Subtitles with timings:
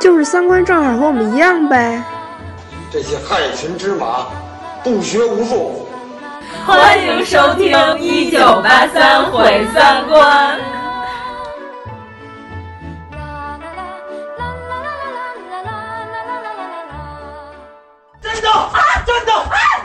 [0.00, 2.02] 就是三观正好和我们一样呗。
[2.90, 4.26] 这些害群之马，
[4.82, 5.88] 不学无术。
[6.66, 10.58] 欢迎收听《一九八三毁三观》。
[18.20, 19.32] 真的啊，真的，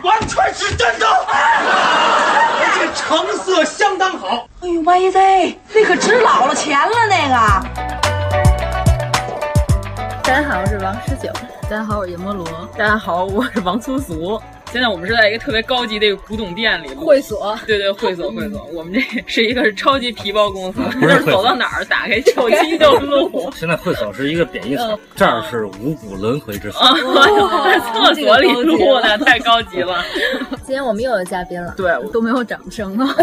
[0.03, 4.47] 完全是真的，而且成色相当好。
[4.61, 5.19] 哎呦，妹子，
[5.73, 8.08] 那可值老了钱了，那个。
[10.29, 11.33] 大家好，我是王十九。
[11.63, 12.45] 大家好，我是阎摩罗。
[12.77, 14.39] 大家好，我是王苏苏。
[14.71, 17.57] 现在我们是在一个特别高级的一个古董店里，会所。
[17.65, 18.63] 对对，会所 会所。
[18.71, 23.49] 我们这是一个超级皮包公司，就是走到哪儿打开手机就录。
[23.57, 26.79] 现在会所是一个贬义词，这儿是五谷轮回之所。
[27.65, 30.05] 在厕所里录的，太高级了。
[30.63, 33.15] 今天我们又有嘉宾了，对，都没有掌声啊。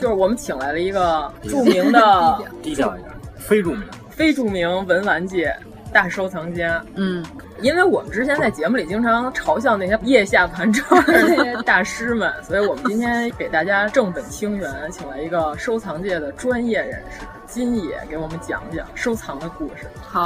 [0.00, 5.54] 就是我们请来了一个著名的，低调一点，非著名，非著名文玩界。
[5.92, 7.24] 大收藏家，嗯，
[7.60, 19.86] 因为我们之前在节目里经常嘲笑那些腋下盘串那些大师们，所以我们今天给大家正本清源，请来一个收藏界的专业人士金野，给我们讲讲收藏的故事。
[20.00, 20.24] 好，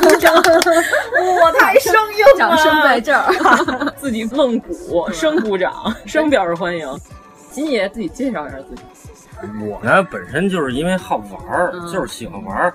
[0.00, 0.34] 鼓掌！
[0.36, 6.88] 我，太生硬了，掌声在这儿， 自己愣鼓，生鼓掌，生表示欢迎。
[7.50, 8.82] 金野自己介绍一下自己。
[9.60, 12.72] 我呢，本身就是因为好玩儿，嗯就是喜欢玩儿。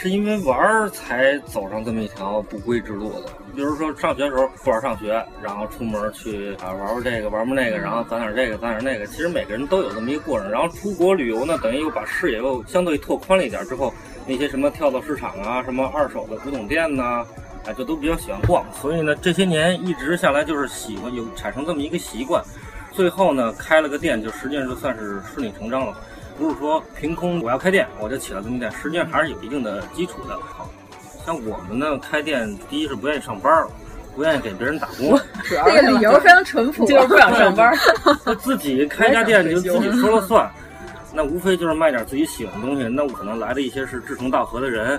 [0.00, 3.32] 是因为玩儿才走上这么一条不归之路的。
[3.52, 9.04] 比如说上学的时候不玩上学，然后出门去啊玩玩这个玩玩那个，然后攒点这个攒点那个。
[9.08, 10.48] 其实每个人都有这么一个过程。
[10.48, 13.92] 然后出国旅游呢，等于又把视野又相对拓宽了一点之后，
[14.24, 17.26] 那些什么跳蚤市场啊，什么二手的古董店呐、
[17.66, 18.64] 啊，就都比较喜欢逛。
[18.72, 22.40] 所以呢，这些年一直下来就是喜欢有产生这么一个习惯。
[22.92, 25.96] 最后呢，开了个店，就实际上就算是顺理成章了。
[26.38, 30.38] 不是说凭空我要开店我就起了这么店，实际上还是有一定的基础的。
[31.26, 33.70] 像我们呢开店，第一是不愿意上班了，
[34.14, 37.76] 不愿意给别人打工， 这个理由非常淳朴，就是不想上班。
[38.24, 40.50] 那自己开家店就自己说了算，
[41.12, 42.88] 那无非就是卖点自己喜欢的东西。
[42.88, 44.98] 那我可能来的一些是志同道合的人，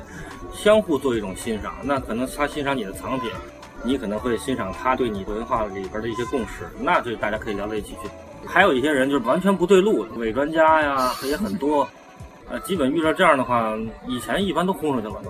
[0.54, 1.74] 相互做一种欣赏。
[1.82, 3.32] 那可能他欣赏你的藏品，
[3.82, 8.10] 你可能会欣赏他对你文化里边的一些共识，那就大家可以聊到一起去。
[8.46, 11.88] 还有一些人就是完全不对路，伪专家呀，也很多。
[12.52, 13.76] 呃，基本遇到这样的话，
[14.08, 15.22] 以前一般都轰出去了，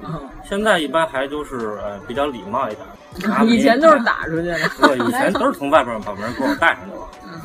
[0.47, 2.88] 现在一般还都是呃比较礼貌一点。
[3.46, 7.02] 以前都是打出去的， 对，以前都是从外边把门给我带上去了。
[7.25, 7.42] 嗯。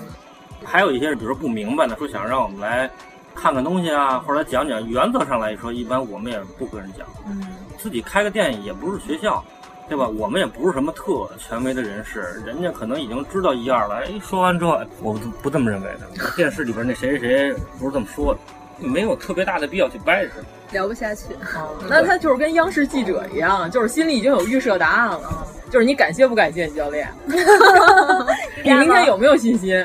[0.64, 2.88] 还有一些人，比如说不明白的，说想让我们来
[3.34, 4.88] 看看东西啊，或者讲讲。
[4.88, 7.04] 原则上来说，一般我们也不跟人讲。
[7.26, 7.44] 嗯。
[7.76, 9.44] 自己开个店也不是学校。
[9.86, 10.08] 对吧？
[10.08, 13.96] 我们也不是什么特权威的人士，人家可能已经知道一二了。
[13.96, 16.08] 哎，说完之后，我不不这么认为的。
[16.34, 18.40] 电视里边那谁谁谁不是这么说的，
[18.88, 20.32] 没有特别大的必要去掰扯，
[20.74, 21.32] 聊不下去。
[21.56, 25.46] 哦、那他就是跟央视记者一样，就是心里已经有预设答案了。
[25.70, 27.08] 就是你感谢不感谢你教练？
[28.62, 29.84] 你明天有没有信心？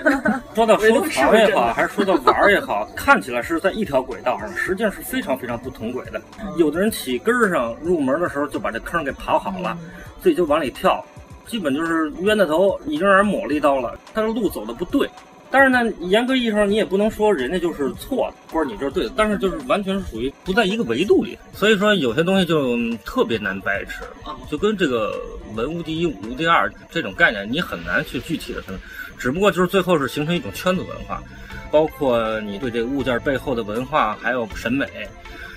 [0.53, 6.21] 说到收藏也好，还是说到玩也好，看起来是在一条轨道上，实际上是非常非常不同轨的。
[6.57, 9.75] 有的人起根儿上入门的时候就把这坑给刨好了，
[10.21, 11.03] 自己就往里跳，
[11.47, 13.97] 基本就是冤大头，已经让人抹了一刀了。
[14.13, 15.09] 他的路走的不对。
[15.51, 21.37] 但是呢，严格意义上你也不能说人家就是错的，或者你就是对的，但是就是完全是属于不在一个维度里。
[21.53, 24.05] 所以说有些东西就特别难掰扯，
[24.49, 25.19] 就跟这个
[25.55, 28.79] 文无第一武无第二这种概念，你很难去具体的分。
[29.17, 31.21] 只不过就是最后是形成一种圈子文化，
[31.71, 34.87] 包括你对这个物件背后的文化，还有审美，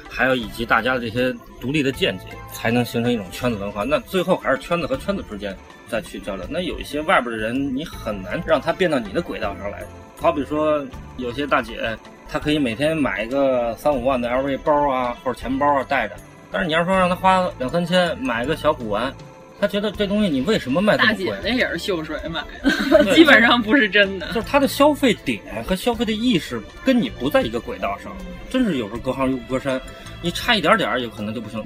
[0.08, 3.84] 还有以及大家的这些独立的见解，才能形成一种圈子文化。
[3.84, 5.54] 那最后还是圈子和圈子之间。
[5.92, 9.84] 再去交流，那有一些外边的人，你很难让他变到你的轨道上来。
[10.18, 10.82] 好比说，
[11.18, 11.94] 有些大姐，
[12.26, 16.14] 她可以每天买一个三五万的 LV 包啊，或者钱包啊带着。
[16.50, 19.12] 但是你要说让她花两三千买个小古玩，
[19.60, 21.26] 她觉得这东西你为什么卖这么贵？
[21.26, 24.28] 大姐那也是秀水买的， 基本上不是真的。
[24.28, 28.16] 就是她的消费点和消费的意识跟你不在一个轨道上，
[28.48, 29.78] 真是有时候隔行如隔山，
[30.22, 31.62] 你差一点点有可能就不行。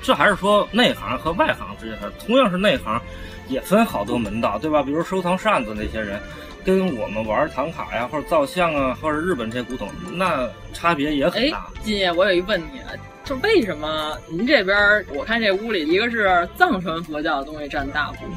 [0.00, 3.02] 这还是说内行和外行之间的，同样是内行。
[3.48, 4.82] 也分好多门道，对吧？
[4.82, 6.20] 比如收藏扇子那些人，
[6.64, 11.66] 跟我们玩唐卡呀，或者造像啊，或者日本这些古董，那差别也很大。
[11.82, 12.90] 金爷，我有一问题啊，
[13.24, 18.30] 就为什么您这边我看这屋里一个是藏传佛教的东西占大部分，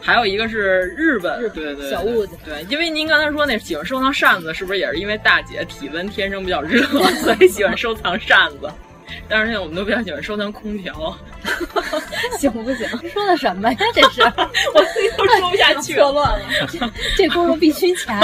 [0.00, 2.38] 还有一个是日本，对对小物件。
[2.44, 6.82] 对，因为您刚才说那喜欢收藏扇子，是不是也是因为大姐体温天生比较热，
[7.22, 8.70] 所以喜欢收藏扇子？
[9.28, 11.16] 但是现在我们都比较喜欢收藏空调，
[12.38, 12.88] 行不行？
[13.12, 13.78] 说的什么呀？
[13.94, 14.22] 这是
[14.74, 16.46] 我自己都说不下去，错乱了。
[17.16, 18.20] 这轱辘必须掐，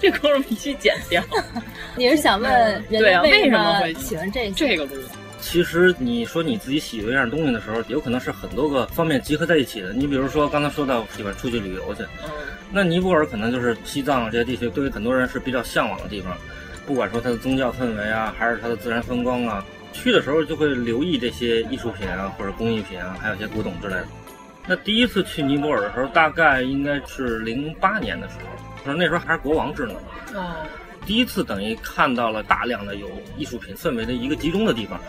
[0.00, 1.22] 这轱辘必须剪掉。
[1.96, 2.50] 你是想问
[2.88, 4.94] 人对啊，为什么会喜欢这这个路？
[5.40, 9.92] 其实你说你自己喜欢一样东西的时候，有可能是很多个方面集合在一起的。
[9.92, 12.30] 你比如说刚才说到喜欢出去旅游去，嗯，
[12.72, 16.36] 那尼泊尔可能就是西藏啊这些地区，对于很多人是比较向往的地方。
[16.86, 24.06] 不管说它的宗教氛围啊，还是它的自然风光啊，去的时候就会留意这些艺术品啊，或者工艺品啊，还有一些古董之类的。
[24.66, 28.34] 那第一次去尼泊尔的时候，大概应该是零八年的时
[28.84, 29.94] 候，那时候还是国王制呢。
[30.34, 30.56] 哦。
[31.06, 33.08] 第一次等于看到了大量的有
[33.38, 35.00] 艺术品氛围的一个集中的地方。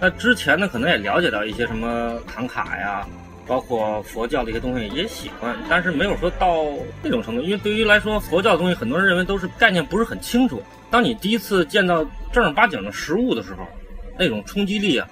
[0.00, 3.04] 那之前呢，可能也了解到一些什么唐卡呀，
[3.44, 6.64] 包括佛教的一些东西也喜欢，但是没有说到
[7.02, 7.42] 那种程度。
[7.42, 10.62] 因为对于来说，佛教的东西，很多人认为都是概念不是很清楚。
[10.92, 13.66] 当你第一次见到正儿八经的实物的时候，
[14.18, 15.08] 那种冲击力啊，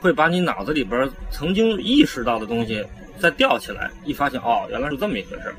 [0.00, 2.84] 会把你脑子里边曾经意识到的东西
[3.18, 5.54] 再吊起来，一发现哦，原来是这么一回事。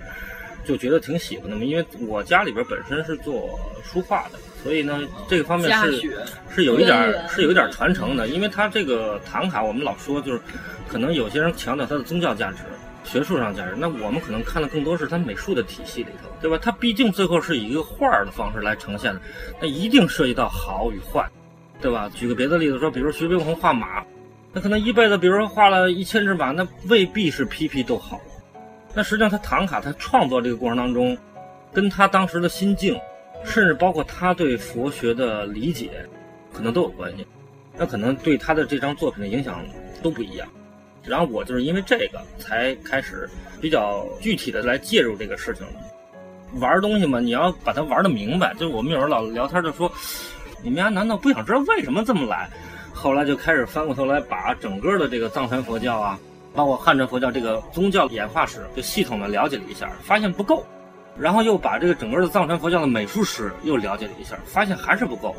[0.63, 5.99] 就觉得挺喜欢的嘛，因为我家里边本身是做书画的，所以呢，这个方面是
[6.53, 8.27] 是有一点是有一点传承的。
[8.27, 10.41] 因为它这个唐卡，我们老说就是，
[10.87, 12.57] 可能有些人强调它的宗教价值、
[13.03, 16.59] 学术上价值，那我们可能看的更多是它美术的体系里头，对吧？
[16.61, 19.21] 它毕竟最后是以一个画儿的方式来呈现的，
[19.59, 21.27] 那一定涉及到好与坏，
[21.81, 22.09] 对吧？
[22.13, 24.03] 举个别的例子说，比如徐悲鸿画马，
[24.53, 28.21] 那可能一辈子，比如说画了一千只马，那未必是批批都好。
[28.93, 31.17] 那实际上，他唐卡他创作这个过程当中，
[31.73, 32.99] 跟他当时的心境，
[33.43, 36.05] 甚至包括他对佛学的理解，
[36.53, 37.25] 可能都有关系。
[37.77, 39.65] 那可能对他的这张作品的影响
[40.03, 40.47] 都不一样。
[41.03, 43.27] 然后我就是因为这个才开始
[43.59, 45.65] 比较具体的来介入这个事情。
[46.59, 48.53] 玩东西嘛，你要把它玩的明白。
[48.55, 49.89] 就是我们有时候老聊天就说，
[50.63, 52.49] 你们家难道不想知道为什么这么来？
[52.93, 56.19] 后来就开始翻过头来把整个的这个藏传佛教啊。
[56.53, 60.65] 包括汉传佛教这个宗教演化史，就系统的了解了一下，发现不够，
[61.17, 65.33] 然后又把这个整个的藏传佛教的美术史又了解了一下，发现还是不够，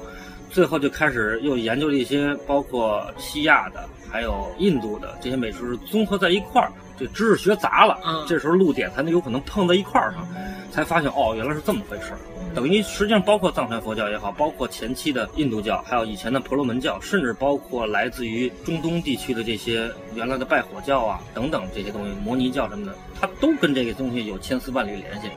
[0.48, 7.98] 最后就开始又研究了一些包括西亚的，还有印度的这些美术史综合在一块儿，这知识学杂了，
[8.28, 10.28] 这时候露点才能有可能碰到一块儿上，
[10.70, 12.18] 才发现哦，原来是这么回事儿。
[12.54, 25.30] 等于实际上包括藏传佛教也好，包括前期的印度教，还有以前的婆罗门教，甚至包括来自于中东地区的这些原来的拜火教啊等等这些东西，摩尼教什么的，它都跟这个东西有千丝万缕联系。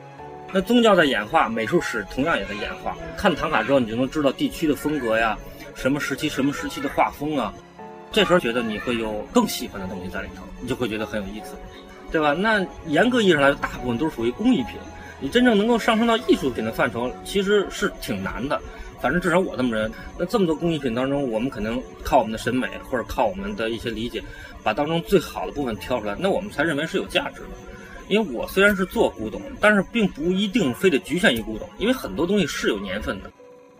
[0.51, 2.97] 那宗教在演化，美术史同样也在演化。
[3.15, 5.37] 看唐卡之后，你就能知道地区的风格呀，
[5.73, 7.53] 什么时期什么时期的画风啊。
[8.15, 11.53] 这时候觉得你会有更喜欢的东西在里头，你就会觉得很有意思，
[12.09, 12.31] 对吧？
[12.31, 14.77] 那严格意义上来说，大部分都是属于工艺品。
[15.19, 18.57] 你真正能够上升到艺术品的范畴，其实是挺难的。
[19.01, 19.91] 反正至少我这么认。
[20.17, 24.23] 那这么多工艺品当中，我们可能靠我们的审美，或者靠我们的一些理解，
[24.63, 27.49] 把当中最好的部分挑出来，那我们才认为是有价值的。
[28.07, 33.29] 因为我虽然是做古董，但是并不一定非得局限于古董，因为很多东西是有年份的。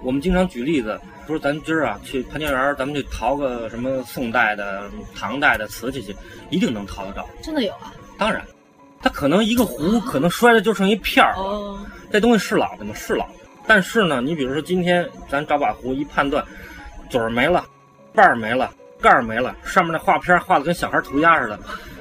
[0.05, 4.83] 我们经常举例子，说咱今儿啊去潘家园，咱们去淘个什么宋代的、
[5.15, 6.15] 唐代的瓷器去，
[6.51, 7.27] 一定能淘得着。
[7.41, 7.91] 真的有啊？
[8.15, 8.45] 当然。
[9.01, 11.79] 它可能一个壶可能摔的就剩一片儿了，
[12.11, 12.93] 这东西是老的吗？
[12.95, 13.33] 是老的。
[13.67, 16.43] 但是呢，你比如说今天咱找把壶一判断，
[17.09, 17.65] 嘴儿没了，
[18.13, 21.59] 把儿没了，盖儿没了，上面那画片画的跟小孩涂鸦似的，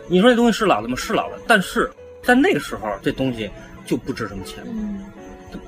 [0.09, 0.97] 你说这东西是老的吗？
[0.97, 1.38] 是老的。
[1.47, 1.90] 但是
[2.23, 3.50] 在那个时候，这东西
[3.85, 4.64] 就不值什么钱，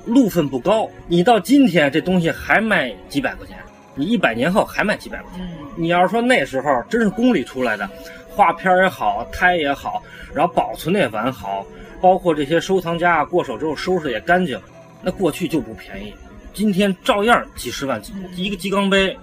[0.05, 0.89] 路分不高。
[1.07, 3.57] 你到今天这东西还卖几百块钱，
[3.95, 5.47] 你一百年后还卖几百块钱。
[5.75, 7.89] 你要是说那时候真是宫里出来的。
[8.29, 11.65] 画片也好，胎也好，然后保存的也完好，
[11.99, 14.61] 包括这些收藏家过手之后收拾也干净，
[15.01, 16.13] 那过去就不便宜，
[16.53, 17.99] 今天照样几十万，
[18.35, 19.17] 一个鸡缸杯，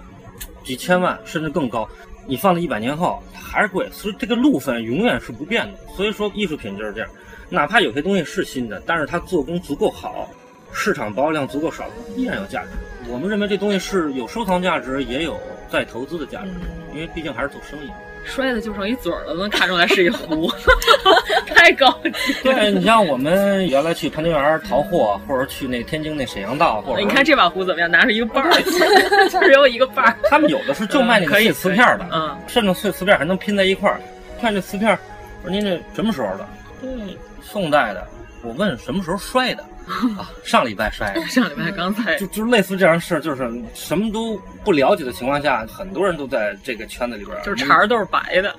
[0.65, 1.87] 几千万甚至更高，
[2.27, 5.79] 你放在一百年后它还是贵，所以这个路分永远是不变的。
[5.95, 7.09] 所以说艺术品就是这样，
[7.49, 10.29] 哪怕有些东西是新的，但是它做工足够好，
[10.75, 12.67] 市场保有量足够少，依然有价值。
[13.07, 15.39] 我们认为这东西是有收藏价值，也有
[15.71, 16.49] 再投资的价值，
[16.93, 17.89] 因为毕竟还是做生意。
[18.25, 20.51] 摔的就剩一嘴儿了，能看出来是一壶，
[21.55, 22.11] 太高级。
[22.43, 27.89] 对你像我们原来去潘家园淘货，或者去那天津那沈阳道，或者你看这把壶怎么样？
[27.89, 28.51] 拿出一个把儿，
[29.29, 30.17] 只有一个把儿。
[30.29, 34.01] 他们有的是就卖那个碎瓷片的，嗯，甚至碎瓷片还能拼在一块儿。
[34.41, 34.97] 看这瓷片，
[35.43, 36.47] 我说您这什么时候的？
[36.81, 37.09] 嗯，
[37.43, 38.07] 宋代的，
[38.41, 40.29] 我问什么时候摔的啊？
[40.43, 48.55] 上礼拜摔的， 上礼拜刚才就就类似这样的事，就是什么都不了解的情况下，很多人都在这个圈子里边，就是茬儿都是白的。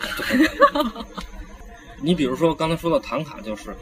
[2.00, 3.74] 你比如说刚才说到唐卡，就是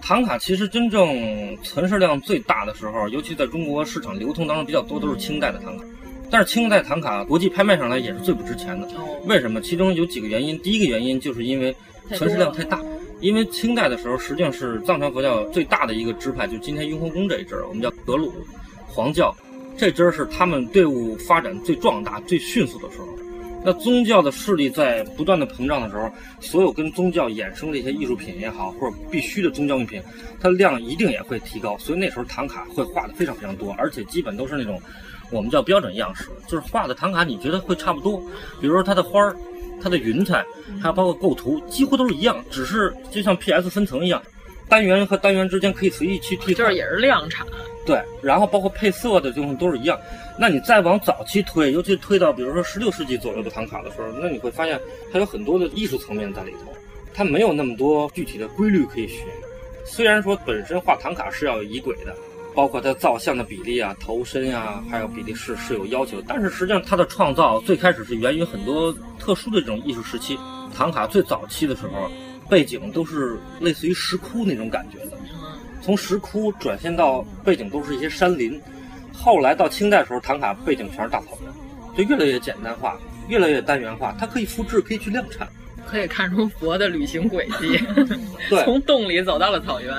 [0.00, 5.84] 唐卡，其实真正存世量最大的时候，尤其在中国市场流通当中比较多，都是清代的唐卡。
[6.28, 8.88] 但是清代唐卡国际拍卖上来也是最不值钱的，
[9.26, 9.60] 为什么？
[9.60, 10.58] 其中有几个原因。
[10.60, 11.74] 第一个原因就是因为
[12.14, 12.80] 存世量太大。
[13.20, 18.32] 因为清代的时候，实际上是藏传佛教最大的一个支派，就今天雍和宫这一支，我们叫格鲁
[18.86, 19.34] 黄教，
[19.76, 23.08] 这支是他们队伍发展最壮大、最迅速的时候。
[23.64, 26.08] 那宗教的势力在不断的膨胀的时候，
[26.40, 30.00] 所有跟宗教衍生的一些艺术品也好，或者必须的宗教用品，
[30.38, 31.76] 它量一定也会提高。
[31.78, 34.80] 所以那时候唐卡会画的非常非常多，而且基本都是那种
[35.32, 38.20] 我们叫标准样式，就是画的唐卡你觉得会差不多，
[38.60, 39.34] 比如说它的花儿。
[39.82, 40.44] 它的云彩，
[40.80, 44.22] 还有包括构图，几乎都是一样，只是就像 PS 分层一样，
[44.68, 47.46] 单元和单元之间可以随意去替换，就是也是量产。
[47.84, 49.96] 对，然后包括配色的东西都是一样。
[50.38, 54.80] 那你再往早期推，尤其推到比如说十六世纪左右的唐卡的时候，那你会发现
[55.12, 56.72] 它有很多的艺术层面在里头，
[57.14, 59.22] 它没有那么多具体的规律可以学。
[59.84, 62.12] 虽然说本身画唐卡是要仪轨的。
[62.56, 66.22] 包括它造像的比例啊、头身啊，还有比例是是有要求。
[66.26, 70.38] 但是实际上，它的创造最开始是源于很多特殊的这种艺术时期。
[70.74, 72.10] 唐卡最早期的时候，
[72.48, 75.18] 背景都是类似于石窟那种感觉的。
[75.82, 78.58] 从石窟转现到背景都是一些山林。
[79.12, 82.98] 后来到清代的时候，唐卡背景全是大草原，就越来越简单化，
[83.28, 84.16] 越来越单元化。
[84.18, 85.46] 它可以复制，可以去量产，
[85.86, 87.78] 可以看出佛的旅行轨迹。
[88.48, 89.94] 对，从洞里走到了草原。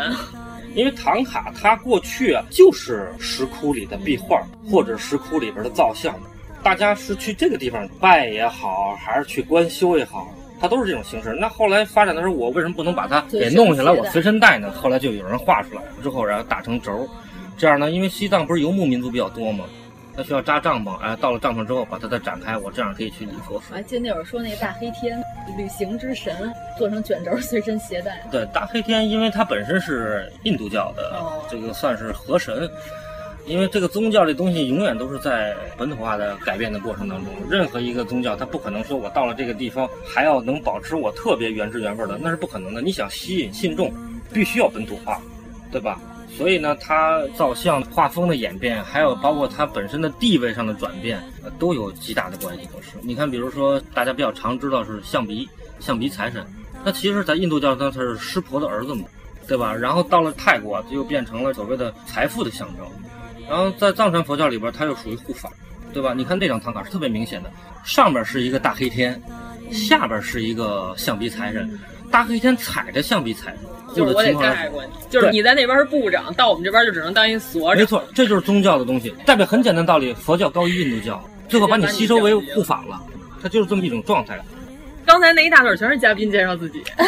[0.77, 6.13] 因为唐卡它过去啊就是石窟里的壁画，或者石窟里边的造像，
[6.61, 10.31] 大家是去这个地方拜也好，还是去观修也好，
[10.61, 11.35] 它都是这种形式。
[11.41, 14.71] 那后来发展的时候，我为什么不能把它给弄下来，我随身带呢？
[14.71, 17.09] 后来就有人画出来之后，然后打成轴，
[17.57, 19.65] 这样呢，因为西藏不是游牧民族比较多吗？
[20.17, 23.53] 他需要扎帐篷，哎，到了帐篷之后把它再展开，我这样可以去礼佛。
[23.53, 25.21] 我还记得那会儿说那个大黑天，
[25.55, 28.25] 旅行之神，做成卷轴随身携带。
[28.31, 31.21] 对，大黑天，因为它本身是印度教的，
[31.51, 32.67] 这个算是河神。
[33.45, 42.81] 因为这个宗教这东西永远都是在本土化的改变的过程当中，任何一个宗教它不可能说我到了这个地方还要能保持我特别原汁原味的，那是不可能的。
[42.81, 43.93] 你想吸引信众，
[44.33, 45.21] 必须要本土化，
[45.71, 45.97] 对吧？
[46.37, 51.19] 所以呢，它造像画风的演变，还有包括它本身的地位上的转变，
[51.57, 52.67] 都有极大的关系。
[52.71, 56.45] 都是你看，比如说大家比较常知道是象鼻，象鼻财神，
[56.85, 59.05] 那其实，在印度教中他是湿婆的儿子嘛，
[59.47, 59.73] 对吧？
[59.73, 62.85] 然后到了泰国，就又变成了所谓的财富的象征。
[63.49, 65.51] 然后在藏传佛教里边，它又属于护法，
[65.91, 66.13] 对吧？
[66.13, 67.51] 你看这张唐卡是特别明显的，
[67.83, 69.19] 上边是一个大黑天，
[69.71, 71.79] 下边是一个象鼻财神，
[72.11, 73.61] 大黑天踩着象鼻财神。
[73.95, 77.77] 就是我得盖过去，就是你在那边是部长，到我们这边就只能当一所长。
[77.77, 82.99] 没错，这就是宗教的东西，代表很简单道理：佛教高于印度教，最后把你吸收为护法了，
[83.41, 84.39] 它就是这么一种状态。
[85.05, 86.83] 刚才那一大段全是嘉宾介绍自己。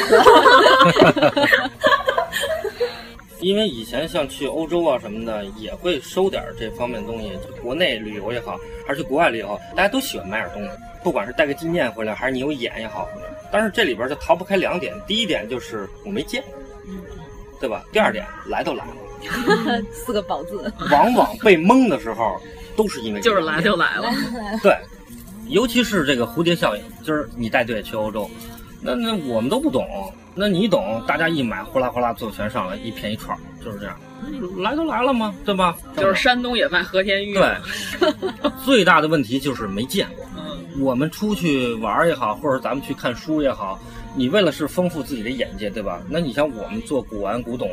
[3.42, 7.32] 因为以前像去欧洲啊什么的，也会收点这方面的东西，
[7.62, 10.70] 国内旅游也好，还是去国外旅游，大家都喜欢买点东西，
[11.04, 13.08] 不管是带个纪念回来，还是你有眼也好。
[13.52, 16.44] 但是这里边就逃不开两点，第一点就是我没见。
[17.60, 17.84] 对吧？
[17.92, 20.72] 第二点，来都来了， 四个宝字。
[20.92, 22.40] 往往被蒙的时候，
[22.76, 24.10] 都是因为就是来就来了。
[24.64, 24.78] 对，
[25.48, 28.30] 尤其是这个蝴蝶效应，就是你带队去欧洲，
[28.82, 29.86] 那那我们都不懂，
[30.36, 34.00] 那你懂，大家一买，呼啦呼啦就全上来，一片一串，就是这样。
[34.58, 35.36] 来都来了吗？
[35.46, 35.76] 对吧？
[35.98, 37.34] 就是山东也卖和田玉。
[37.34, 37.58] 对，
[38.64, 40.26] 最大的问题就是没见过。
[40.80, 43.78] 我们出去玩也好，或者咱们去看书也好。
[44.20, 46.02] 你为了是丰富自己的眼界，对吧？
[46.10, 47.72] 那你像我们做古玩古董，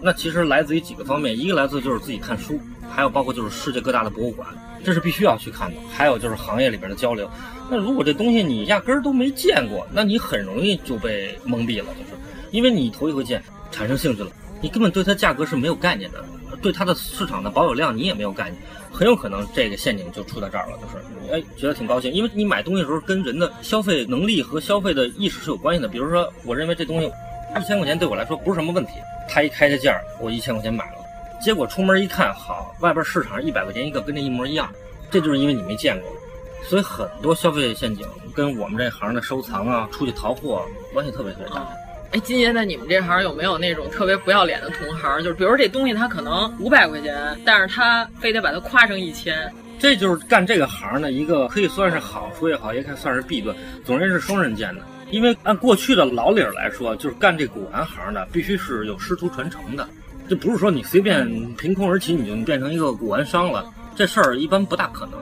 [0.00, 2.56] 那其实来自于几个方面，一个来自就是自己看书，
[2.88, 4.46] 还有包括就是世界各大的博物馆，
[4.84, 5.76] 这是必须要去看的。
[5.90, 7.28] 还有就是行业里边的交流。
[7.68, 12.10] 那如果这东西你压根儿都没见过，那你很容易就被蒙蔽了，就是
[12.52, 16.24] 因为你头一回见，产生兴趣了，你根本对它价格是没有概念的，
[16.62, 18.62] 对它的市场的保有量你也没有概念。
[18.98, 25.86] 很有可能这个陷阱就出在这儿了，就是哎，觉得挺高兴，因为你买东西的时候跟人的消费能力和消费的意识是有关系的。
[25.86, 27.06] 比如说，我认为这东西
[27.56, 28.94] 一千块钱对我来说不是什么问题，
[29.28, 30.98] 他一开这价，我一千块钱买了，
[31.40, 34.68] 结果出门一看，好，外边市场上一百块钱一个，跟这一模一样，
[35.12, 36.10] 这就是因为你没见过。
[36.68, 41.64] 所以很多消费陷阱跟我们这行的收藏啊、出去淘货关系特别特别大。
[42.12, 45.22] 哎，金爷，在你们这行有没有那种特别不要脸的同行？
[45.22, 49.52] 就是比如这东西它可能五百块钱，但是他非得把它夸成一千。
[49.78, 54.80] 这就是干这个行的一个可以算是好处也好，也可以算是弊端，总之是双刃剑的。
[55.10, 59.86] 因为按过去的老理儿来说，就是干这古玩行的必须是有师徒传承的，
[60.28, 65.18] 这不是说你随便凭空而起你就变成一个古玩商了，这事儿一般不大可能。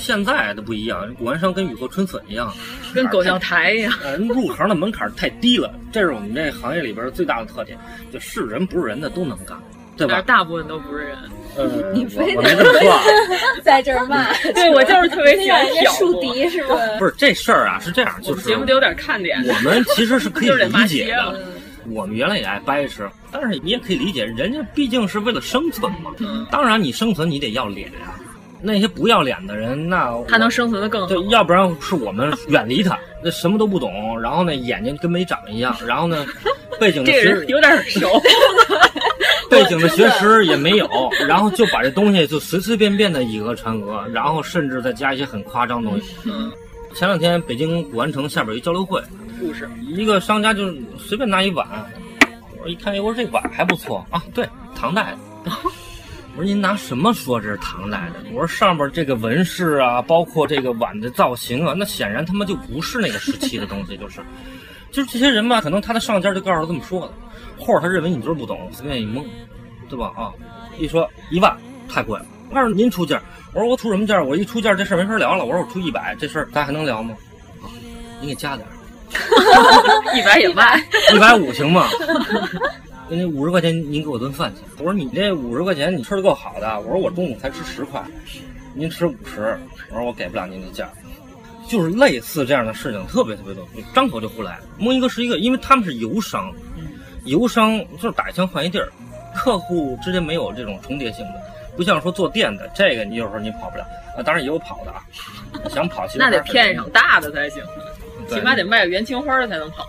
[0.00, 2.52] 现在的不一样，古玩商跟雨后春笋一样，
[2.94, 3.92] 跟狗尿台一样。
[4.02, 7.78] 呃，入行的门槛太低了，这是我们这行业里边最大的特点，
[8.12, 9.56] 就是人不是人的都能干，
[9.96, 10.20] 对吧？
[10.22, 11.16] 大部分都不是人。
[11.56, 13.02] 呃，你非我没这么说啊，
[13.62, 16.76] 在这儿骂，对我就是特别喜欢挑树敌是吧？
[16.98, 19.42] 不是这事儿啊，是这样，就是节目得有点看点。
[19.46, 21.40] 我们其实是可以理解的。
[21.88, 26.12] 我们原来也爱掰扯，但是你也可以理解，人家毕竟是为了生存嘛。
[26.50, 28.14] 当然，你生存你得要脸呀、
[28.62, 31.06] 那些不要脸的人，那他能生存的更好。
[31.06, 36.26] 对，要不然是我们远离他，那什么都不懂，然后呢眼睛跟没长一样，然后呢
[36.80, 38.08] 背景的学人有点耳熟。
[39.50, 40.88] 背景的学识也没有，
[41.26, 46.14] 然后就把这东西就随随便便的以讹传讹，然后甚至再加一些很夸张的东西。
[46.94, 49.02] 前两天北京古玩城下边有一交流会，
[49.40, 51.66] 故事一个商家就是随便拿一碗，
[52.62, 55.14] 我一看，哎，我说这碗还不错啊，对，唐代
[55.44, 55.50] 的。
[56.36, 58.20] 我说您拿什么说这是唐代的？
[58.32, 64.20] 我说上边这个纹饰啊，包括这个碗的造型啊，那显然他妈就不是那个时期的东西，就是，
[64.92, 67.12] 就是这些人吧，可能他的上家就告诉他这么说的，
[67.58, 69.24] 或者他认为你就是不懂，随便一蒙，
[69.88, 70.12] 对吧？
[70.16, 70.32] 啊，
[70.78, 71.54] 一说一万
[71.88, 73.20] 太贵了，我告诉您出价，
[73.52, 74.22] 我说我出什么价？
[74.22, 77.14] 我一出价这事儿没法聊了，我说我出一百，这事儿咱还能聊吗？
[77.60, 77.66] 啊，
[78.20, 78.72] 您给加点儿。
[80.16, 80.80] 一百也卖，
[81.12, 81.88] 一百五行吗？
[83.16, 84.62] 那五十块钱您给我顿饭去。
[84.78, 86.80] 我说你这五十块钱你吃的够好的。
[86.80, 88.02] 我说我中午才吃十块，
[88.74, 89.58] 您吃五十。
[89.90, 90.88] 我说我给不了您这价。
[91.68, 93.64] 就是类似这样的事情特别特别多，
[93.94, 94.58] 张口就胡来。
[94.76, 96.52] 蒙一个是一个，因为他们是油商，
[97.24, 98.88] 油商就是打一枪换一地儿，
[99.36, 101.40] 客户之间没有这种重叠性的，
[101.76, 103.84] 不像说做店的，这个你有时候你跑不了。
[104.16, 105.00] 啊，当然也有跑的啊，
[105.68, 107.62] 想跑其实那得骗一场大的才行，
[108.28, 109.86] 起码得卖个元青花的才能跑。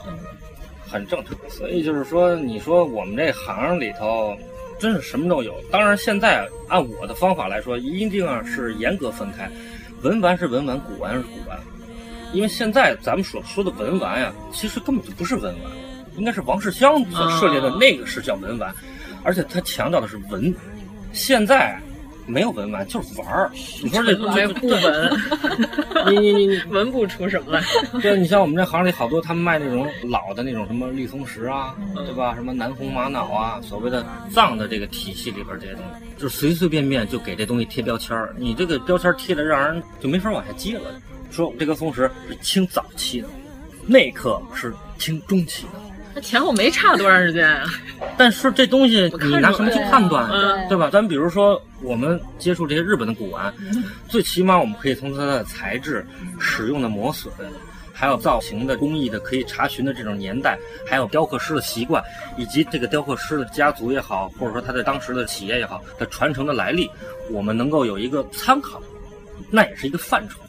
[0.91, 1.33] 很正常。
[1.49, 4.35] 所以就是说，你说我们这行里头
[4.77, 5.55] 真是什么都有。
[5.71, 9.49] 当然，现在按我的方法来说，一定要是严格分开，
[10.01, 11.57] 文玩是文玩，古玩是古玩。
[12.33, 15.71] 因为现在咱们所说的文玩呀，其实根本就不是文玩，
[16.17, 18.73] 应该是王世襄所设立的那个是叫文玩，
[19.23, 20.53] 而且他强调的是文。
[21.13, 21.77] 现在
[22.25, 23.51] 没有文玩，就是玩儿。
[23.83, 25.19] 你说这没不文，
[26.07, 27.61] 你你你你文不出什么来。
[28.01, 32.33] 对，你像我们这行里好多，他们卖那种老的那种什么绿松石啊，对吧？
[32.35, 38.33] 什么南红玛瑙啊，所谓的藏的这个体系里边这些东西，就是随随便便就给这东西贴标签儿。
[38.37, 40.83] 你这个标签贴的让人就没法往下接了。
[41.31, 43.27] 说这个松石是清早期的，
[43.85, 45.79] 那刻是清中期的，
[46.15, 47.63] 那前后没差多长时间啊？
[48.17, 50.89] 但是这东西你拿什么去判断，嗯对吧？
[50.91, 53.53] 咱比如说我们接触这些日本的古玩，
[54.07, 56.05] 最起码我们可以从它的材质、
[56.39, 57.31] 使用的磨损，
[57.93, 62.03] 还有造型的工艺的可以查询的这种年代，还有雕刻师的习惯，
[62.37, 66.89] 以及这个雕刻师的家族也好，或者说他在当时的企业也好的传承的来历，
[67.29, 68.81] 我们能够有一个参考，
[69.49, 70.39] 那也是一个范畴，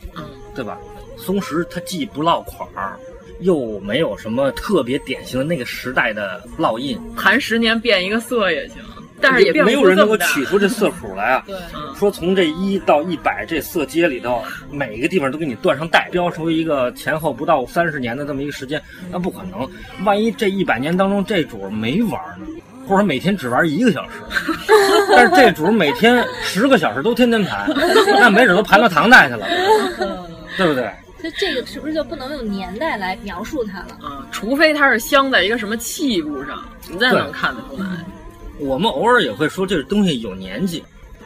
[0.55, 0.79] 对吧？
[1.16, 2.99] 松石它既不落款儿。
[3.40, 8.77] 又没有什么特别典型的那个时代的烙印，盘十年变一个色也行，
[9.23, 11.45] 但是也没有人能够取取出这色谱来啊。
[11.49, 11.57] 对，
[11.97, 19.69] 说从这一到一百这色阶里头，每个地方都给你断上带，标出一个前后不到三十年的这么一个时间，那不可能。
[20.05, 22.47] 万一这一百年当中这主没玩呢，
[22.89, 24.19] 或者每天只玩一个小时，
[25.15, 27.71] 但是这主每天十个小时都天天盘，
[28.19, 29.47] 那没准都盘到唐代去了，
[30.57, 30.91] 对不对？
[31.25, 33.97] 那这个是不是就不能用年代来描述它了？
[34.03, 37.87] 嗯，除非它是镶在一个什么器物上，你再能看得出来。
[38.62, 40.83] 我们偶尔也会说这个东西有年纪，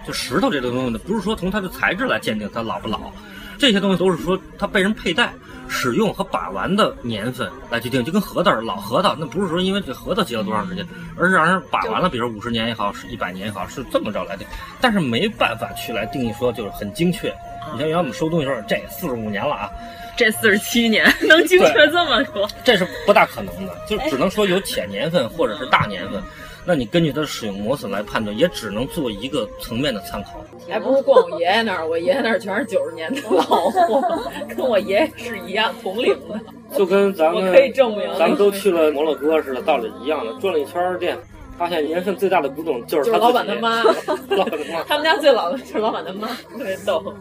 [0.07, 3.12] 就石头这个东西呢，不是说从它的材质来鉴定它老不老，
[3.59, 5.33] 这些东西都是说它被人佩戴、
[5.68, 8.05] 使用和把玩的年份来决定。
[8.05, 14.46] 就跟核桃老核桃，那不是说因为这核桃结了多长时间，而是让人把玩了，比如五十年也好，是一百年也好，是这么着来定。
[14.81, 17.29] 但是没办法去来定义说就是很精确。
[17.72, 19.70] 你像原来我们收东西时候，这四十五年了啊，
[20.16, 26.22] 这四十七年 能精确这么多，这是不大可能的，就只能说有浅年份或者是大年份。
[26.67, 30.45] 那你根据它的使用磨损来判断，也只能做一个层面的参考。
[30.69, 36.41] 还不如逛我爷爷那儿，我爷爷那儿全是九十年的老货，跟我爷爷是一样同龄的。
[36.77, 41.17] 就跟咱们我可以证明，咱们都去了摩洛哥似的，道理一样的，转了一圈店，
[41.57, 43.85] 发现年份最大的古董就是他老板他妈，
[44.37, 46.27] 老板他妈，他们家最老的就是老板他妈，
[46.59, 47.15] 特别逗。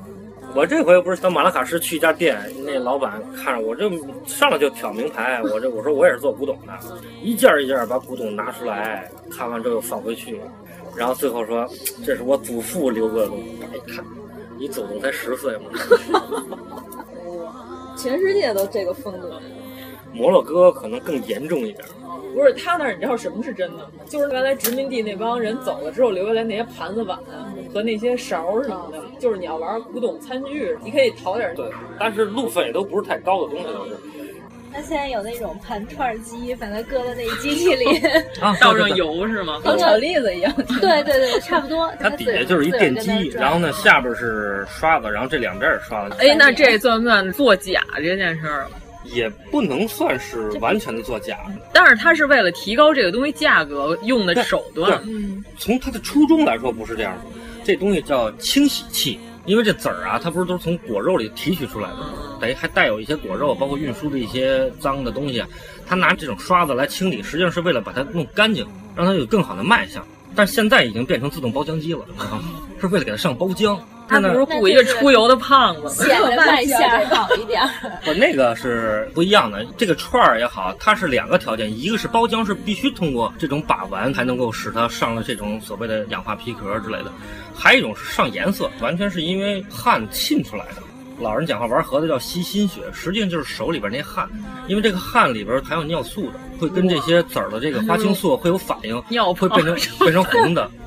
[0.56, 3.92] 我这回不是到马拉喀什去一家店，那老板看着我这
[4.26, 6.74] 上来就挑名牌，我这我说我也是做古董的，
[7.22, 10.40] 一件一件把古董拿出来，看完之后放回去，
[10.96, 11.70] 然后最后说
[12.06, 14.06] 这是我祖父留过的一看，
[14.58, 15.64] 你祖宗才十岁嘛？
[17.98, 19.38] 全世界都这个风格。
[20.14, 21.86] 摩洛哥可能更严重一点，
[22.36, 23.90] 不是他那儿，你知道什么是真的吗？
[24.06, 27.18] 就是原来殖民地那帮人走了之后留下来那些盘子碗
[27.74, 31.56] 和那些勺什么的，就是你要玩古董餐具，你可以淘点。
[31.56, 31.66] 对，
[31.98, 33.96] 但是路费都不是太高的东西，都是。
[34.78, 37.86] 那现在有那种盘串机，把它搁在那机器里，
[38.42, 39.62] 啊，倒上油是吗？
[39.64, 40.54] 跟炒栗子一样。
[40.82, 41.90] 对对对，差不多。
[41.98, 46.16] 它底下就是一电机，然后呢下边是刷子，然后这两边是刷子。
[46.20, 48.68] 哎，那这算不算作假这件事儿？
[49.06, 51.38] 也不能算是完全的作假，
[51.74, 55.02] 但是它是为了提高这个东西价格用的手段。
[55.06, 57.22] 嗯，从它的初衷来说不是这样的，
[57.64, 61.98] 这东西叫清洗器，因为这籽儿啊，它不是都是从果肉里提取出来的，
[62.40, 65.44] 等于还带有一些果肉，包括运输的一些脏的东西，
[65.88, 68.66] 它拿这种刷子来清理，实际上是为了把它弄干净，
[68.96, 70.06] 让它有更好的卖相。
[70.38, 72.06] 但现在已经变成自动包浆机了，
[72.82, 73.80] 是为了给它上包浆。
[74.08, 77.62] 他不是雇一个出油的胖子，显得卖相好一点。
[78.06, 79.66] 不，那个是不一样的。
[79.78, 87.12] 这个串儿也好，它是两个条件，一个是包浆是必须通过这种把玩才能够使它上了这种所谓的氧化皮壳之类的，
[87.56, 90.84] 还有一种是上颜色，完全是因为汗沁出来的。
[91.18, 94.30] 老人讲话玩盒子叫吸心血，实际上就是手里边那汗，
[94.68, 100.70] 因为这个汗里边含有尿素的，会跟这些籽儿的这个花青素会有反应，尿会变成变成红的。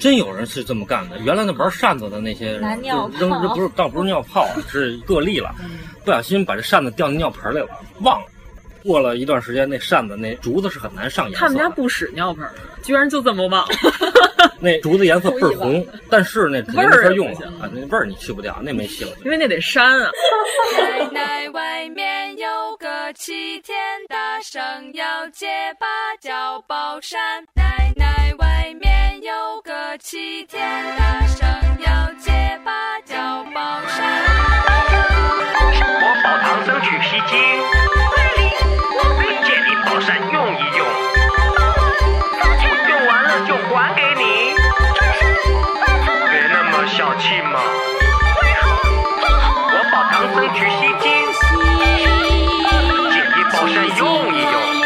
[0.00, 1.18] 真有人是这么干的。
[1.18, 5.54] 原来那玩扇子的那些扔扔不是倒不是尿泡， 是个例了。
[6.04, 7.68] 不小心把这扇子掉进尿盆里了，
[8.00, 8.26] 忘了。
[8.84, 11.40] 过了一段时间，那扇子那竹子是很难上颜色。
[11.44, 12.48] 他们家不使尿盆，
[12.82, 13.66] 居然就这么忘。
[14.60, 19.10] 那竹子颜色倍儿红，但是那竹子没法用了啊，那味儿你去不掉，那没戏了。
[19.24, 20.10] 因为那得扇啊。
[20.76, 22.46] 奶奶外面有
[22.78, 23.76] 个齐天
[24.08, 24.60] 大圣
[24.94, 25.46] 要借
[25.78, 25.86] 把
[26.20, 27.44] 叫宝山。
[27.54, 28.47] 奶奶外
[29.62, 30.60] 个齐天
[30.96, 31.48] 大圣
[31.80, 32.30] 要借
[32.64, 32.70] 把
[33.04, 33.96] 叫宝山。
[36.00, 37.36] 我保唐僧取西经，
[39.44, 40.80] 借你宝山用一用，
[42.88, 44.22] 用完了就还给你。
[46.30, 47.58] 别那么小气嘛！
[49.72, 51.06] 我保唐僧取西经，
[53.10, 54.77] 借你宝山用一，用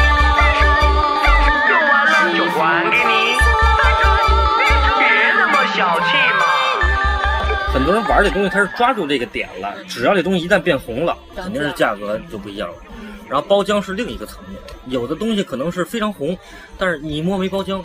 [5.83, 6.07] 小气
[6.39, 6.45] 嘛！
[7.73, 12.77] 很多人玩这东西，他是抓住这个点了，只要这东西一旦变红了，肯定是价格就不一样了。
[13.29, 16.39] 然后包浆是另一个层面，有的东西可能是非常红，
[16.79, 17.83] 但是你摸没包浆；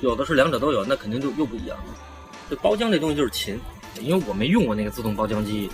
[0.00, 1.84] 有的是两者都有，那肯定就又不一样了。
[2.50, 3.58] 这包浆这东西就是勤，
[3.98, 5.70] 因为我没用过那个自动包浆机，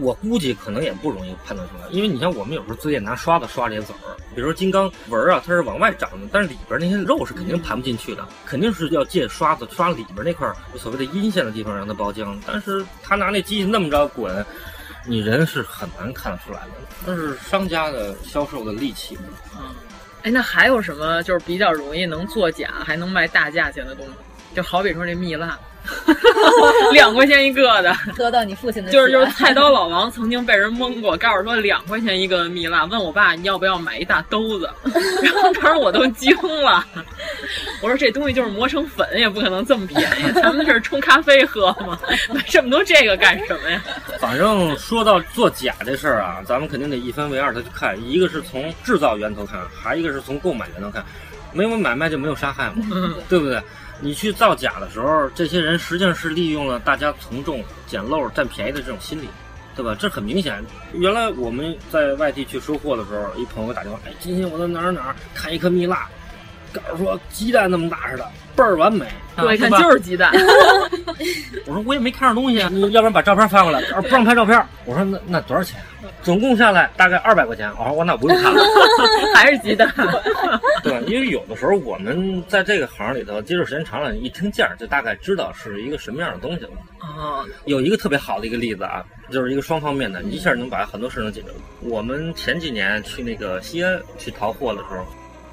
[0.00, 1.88] 我估计可能也不容易判断出来。
[1.90, 12.38] 因为你像我们有时候自己拿刷子刷这些籽儿，比如说金刚纹啊，它是往外长的，但是里边那些肉是肯定盘不进去的，肯定是要借刷子刷里边那块所谓的阴线的地方让它包浆。
[12.46, 14.44] 但是他拿那机器那么着滚。
[15.06, 16.70] 你人是很难看得出来的，
[17.04, 19.18] 那是商家的销售的利器。
[19.54, 19.74] 嗯，
[20.22, 24.12] 哎，那还有什么就是比较容易能作假还能卖大价钱的东西？
[24.56, 25.58] 就好比说这蜜蜡，
[26.92, 34.70] 两块钱一个的，得到你父亲的就是就是菜刀老王曾经被人蒙过，告诉说两块钱一个蜜蜡，问我爸你要不要买一大兜子，
[35.22, 36.84] 然后当时我都惊了，
[37.82, 41.98] 我说这东西就是磨成粉，也不可能这么便宜，咱们这是冲咖啡喝吗？
[42.32, 43.82] 买这么多这个干什么呀？
[44.18, 51.04] 反正说到做假这事儿啊，咱们肯定得一分为二的去看，一个是从制造源头看，还一个是从购买源头看，
[51.52, 52.74] 没有买卖就没有杀害嘛，
[53.28, 53.60] 对不对？
[54.00, 59.28] 你去造假的时候，这些人实际上是利用了大家从众、捡漏、占便宜的这种心理，
[59.74, 59.96] 对吧？
[59.98, 60.62] 这很明显。
[60.92, 66.08] 原来我们在外地去收货的时候，一朋友打电话，哎，今天我在哪儿哪儿看一颗蜜蜡，
[66.74, 69.06] 告诉说鸡蛋那么大似的，倍儿完美。
[69.36, 70.32] 我一看就是鸡蛋。
[71.66, 73.82] 我说我也没看着东西，你要不然把照片发过来。
[74.02, 74.64] 不让拍照片。
[74.84, 75.80] 我说那那多少钱？
[76.22, 77.68] 总共下来大概二百块钱。
[77.78, 78.62] 我说我那不用看了，
[79.34, 79.92] 还是鸡蛋。
[80.82, 86.70] 对，因为有的时候我们在这个行里头接触时间长了，一听价就大概知道是一个什么样的东西了。
[87.00, 91.48] 啊，有一个特别好的一个例子啊，就是一个双方面的，一下能把很多事情解决。
[91.80, 95.04] 我们前几年去那个西安去淘货的时候，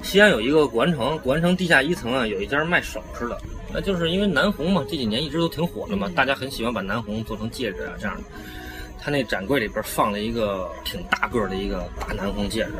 [0.02, 3.40] 西安有一个古玩城，古玩城地下一层啊有一家卖首饰的，
[3.72, 8.22] 那就是因为南红嘛，这几年一直都挺火的嘛，大家很喜欢把南红做成戒指啊这样的。
[9.00, 12.72] 他那展柜里边放了一个挺大个的一个大南红戒指，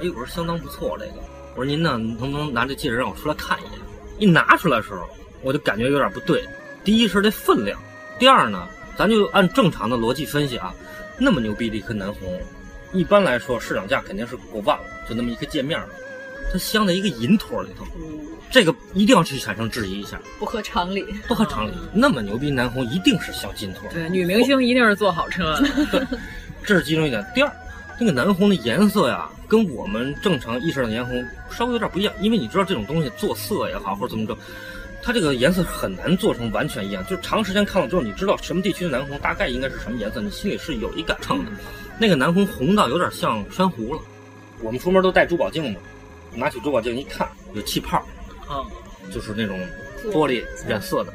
[0.00, 1.14] 哎，我说相当不错这个。
[1.56, 3.72] 我说您呢，能不能拿这戒指让我出来看一眼？
[4.18, 5.08] 一拿出来的时候，
[5.42, 6.44] 我就感觉有点不对。
[6.84, 7.78] 第一是这分量，
[8.18, 10.72] 第二呢，咱就按正常的逻辑分析啊，
[11.18, 12.40] 那么牛逼的一颗南红，
[12.92, 15.88] 一般来说市场价肯定是过万了，就那么一个界面儿，
[16.52, 17.84] 它镶在一个银托里头，
[18.50, 21.72] 这个一定要去产生质疑一下，不合常理，不合常理。
[21.92, 25.86] 那么牛逼南红一定是镶金托，对，女明星一定是坐好车的。
[25.92, 26.18] 对，
[26.64, 27.24] 这是其中一点。
[27.34, 27.52] 第二，
[28.00, 34.36] 那个南红的颜色呀，跟我们正常意识上的南红稍微有点不一样，因为你知道这种东西做色也好或者怎么着，
[35.02, 37.04] 它这个颜色很难做成完全一样。
[37.06, 41.52] 就是长时间看了之后，你知道什么地区的南红大概应该是什么颜色，你心里是有一杆秤的。
[41.98, 44.00] 那个南红红到有点像珊瑚了。
[44.62, 45.80] 我们出门都带珠宝镜嘛，
[46.34, 47.98] 拿起珠宝镜一看，有气泡，
[48.48, 48.64] 啊，
[49.12, 49.58] 就是那种
[50.12, 51.12] 玻璃染色的。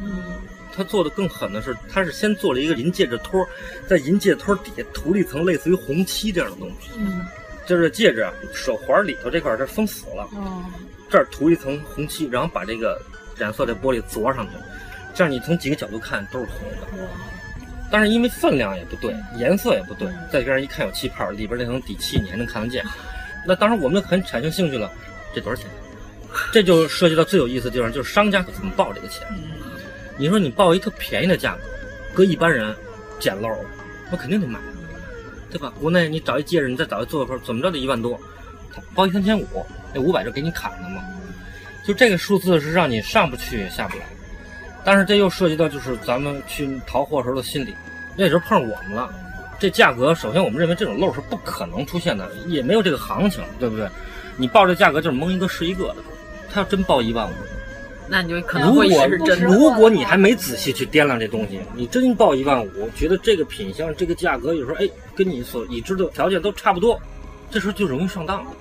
[0.76, 3.48] 他做的更狠的是，他是先做了一个银戒指托，
[3.88, 6.90] 在银戒指托底下涂了一层类似于红漆这样的东西。
[6.98, 7.26] 嗯，
[7.66, 10.66] 就是戒指啊，手环里头这块它封死了，哦，
[11.10, 13.02] 这儿涂一层红漆，然后把这个
[13.38, 14.52] 染色的玻璃凿上去，
[15.14, 17.10] 这样你从几个角度看都是红的。
[17.90, 22.84] 但是因为分量也不对，颜色也不对，再边上一看有气泡，里边那层底漆你还能看得见。
[23.46, 24.92] 那当时我们很产生兴趣了，
[25.34, 25.70] 这多少钱？
[26.52, 29.26] 这就涉及到最有意思的地方，就是商家怎么报这个钱。
[30.18, 31.62] 你说你报一特便宜的价格，
[32.14, 32.76] 搁一般人
[33.20, 33.50] 捡漏，
[34.12, 34.60] 我肯定得买，
[35.52, 35.74] 对吧？
[35.80, 38.20] 国内你找一戒指，你再找一做个怎么着得一万多，
[38.74, 41.02] 他报一三千五，那五百就给你砍了嘛。
[41.86, 44.06] 就这个数字是让你上不去也下不来。
[44.84, 47.76] 但是这又涉及到就是咱们去淘货时候的心理，
[48.16, 49.14] 那时候碰上我们了，
[49.66, 53.90] 这价格首先我们认为这种漏是不可能出现的，也没有这个行情，对不对？
[54.38, 55.96] 你报这价格就是蒙一个是一个的，
[56.54, 57.34] 他要真报一万五。
[58.08, 59.48] 那你就可能如会果是真的。
[59.48, 67.02] 如果你还没仔细去掂量这东西，你真报一万五，觉得这个品相、这个价格有时候哎，跟你所已知的条件都差不多，
[67.50, 68.52] 这时候就容易上当了。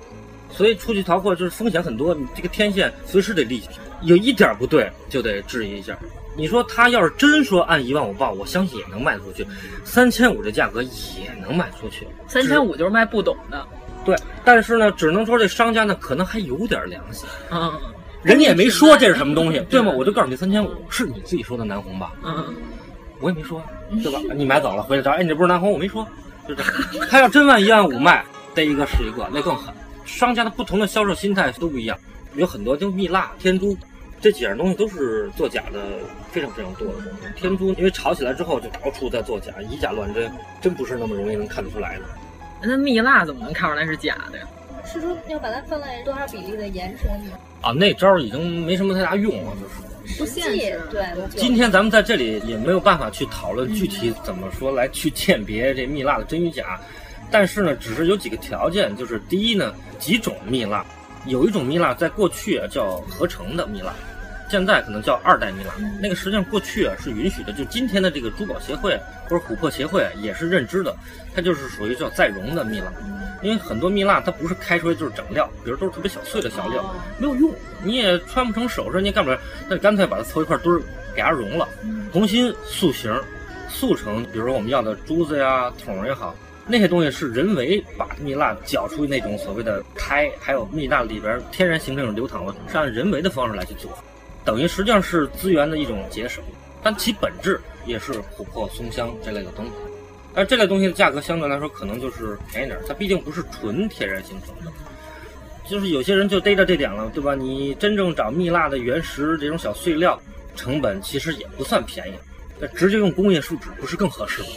[0.49, 3.67] 所以出去淘货就是风险很多，你这个天线随时得立起，
[4.01, 5.95] 有一点不对就得质疑一下。
[6.37, 9.45] 你说他要是真说按一万五报，我相信也能卖出去，
[9.83, 12.07] 三千五这价格也能卖出去。
[12.27, 13.65] 三千五就是卖不懂的，
[14.03, 17.27] 对，但是呢，只能说这商家呢可能还有点良心。
[17.49, 17.73] 啊
[18.23, 19.91] 人家也没说这是什么东西，对吗？
[19.91, 22.11] 我就告诉你三千五，是你自己说的南红吧？
[22.23, 22.55] 嗯，
[23.19, 23.61] 我也没说，
[24.01, 24.19] 对吧？
[24.35, 26.07] 你买走了，回来找，哎，你这不是南红，我没说，
[26.47, 26.63] 就这。
[27.07, 29.71] 他要真按一万五卖，逮一个是一个，那更狠。
[30.05, 31.95] 商家的不同的销售心态都不一样，
[32.33, 33.77] 有很多就蜜蜡、天珠
[34.25, 35.79] 这几样东西都是作假的
[36.31, 37.27] 非常非常多的东西。
[37.35, 42.05] 天珠因为炒起来之后就到处在作假，以假乱真，真不是那么容易能看得出来的。
[42.63, 44.47] 那蜜蜡怎么能看出来是假的呀？
[44.83, 47.37] 是说要把它分类多少比例的盐水吗？
[47.61, 50.17] 啊，那招儿已经没什么太大用了，就是。
[50.17, 51.05] 不现实，对。
[51.37, 56.79] 今天咱们在这里也没有办法去讨论具体怎么说来去鉴别这蜜蜡的真与假，
[57.29, 60.83] 但是呢，只是有几个条件，就是第一呢，几种蜜蜡，
[61.25, 63.93] 有一种蜜蜡在过去啊叫合成的蜜蜡，
[64.49, 70.95] 现在可能叫二代蜜蜡，那个实际上过去啊是允许的，就今天的这个珠宝协会或者琥珀协会也是认知的，
[71.35, 72.87] 它就是属于叫再融的蜜蜡。
[73.41, 77.53] 因为很多蜜蜡它不是开出来就是整料，比如都是特别小碎的小料，没有用，
[77.83, 80.81] 你也穿不成首饰，你也干不了，那干脆把它凑一块堆儿，
[81.15, 81.67] 给它融了，
[82.11, 83.13] 重新塑形，
[83.69, 86.33] 塑成，比如说我们要的珠子呀、桶也好，
[86.65, 93.91] 那些东西是人为把蜜蜡搅出那种所谓的胎，还有蜜蜡里边天然形成这种流淌物，是按人为的方式来去做，
[94.45, 96.43] 等于实际上是资源的一种节省，
[96.83, 99.71] 但其本质也是琥珀、松香这类的东西。
[100.33, 104.71] 但这类东西的价格相对来说可能就是便宜点，它毕竟不是纯天然形成的。
[105.67, 107.33] 就是有些人就逮着这点了，对吧？
[107.33, 110.21] 你真正找蜜蜡的原石这种小碎料，
[110.55, 112.13] 成本其实也不算便宜。
[112.59, 114.47] 那直接用工业树脂不是更合适吗？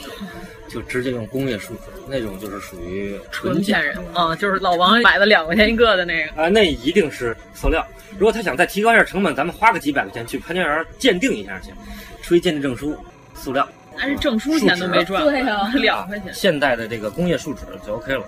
[0.69, 4.37] 就直接用工业树脂，那种就是属于纯天然啊！
[4.37, 7.85] 就是老王买的两块钱一个的那个啊，那一定是塑料。
[8.17, 11.73] 如果他想再提高一下成本，咱们花个几百块钱去潘家园鉴定一下去，
[12.23, 12.97] 出一鉴定证书，
[13.35, 13.69] 塑料。
[14.01, 16.33] 但是证书钱都没赚，对呀，两块钱。
[16.33, 18.23] 现代的这个工业树脂就 OK 了。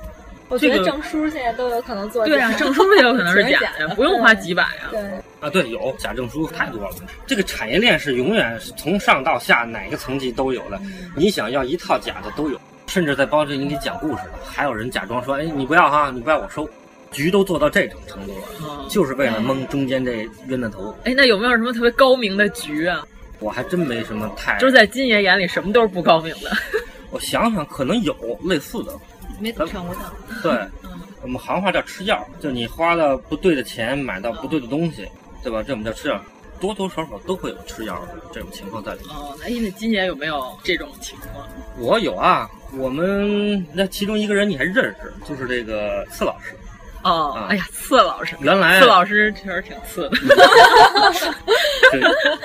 [0.48, 2.32] 我觉得证书现在都有可能做假。
[2.32, 4.90] 对啊，证书也有可能 是假的，不用花几百啊。
[4.90, 5.00] 对。
[5.38, 6.90] 啊，对，有假证书太多了。
[7.24, 10.80] 这个产业链是永远从上到下哪个层级都有的。
[11.14, 16.68] 你想要一套假的都有，甚至在包着你给讲故事的，还有人假装说：“哎，你不要哈，你不要我收。”
[17.10, 20.94] 局都做到这种程度了，就是为了蒙中间这冤大头。
[21.04, 23.06] 哎，那有没有什么特别高明的局啊？
[23.38, 26.50] 我还真没什么太，就是在金爷眼里，什么都是不高明的。
[27.10, 28.92] 我想想，可能有类似的，
[29.40, 30.14] 没上过当。
[30.42, 30.68] 对，
[31.22, 35.08] 我们行话叫吃药，就你花了不对的钱买到不对的东西，
[35.42, 35.62] 对吧？
[35.62, 36.22] 这我们叫吃药，
[36.60, 39.16] 多多少少都会有吃药的这种情况在里面。
[39.16, 41.48] 哦，哎，那金爷有没有这种情况？
[41.78, 46.54] 我有啊，我们那其中一个人你还认识，就是这个次老师。
[47.02, 50.16] 哦，哎呀，次老师，原来次老师确实挺次的。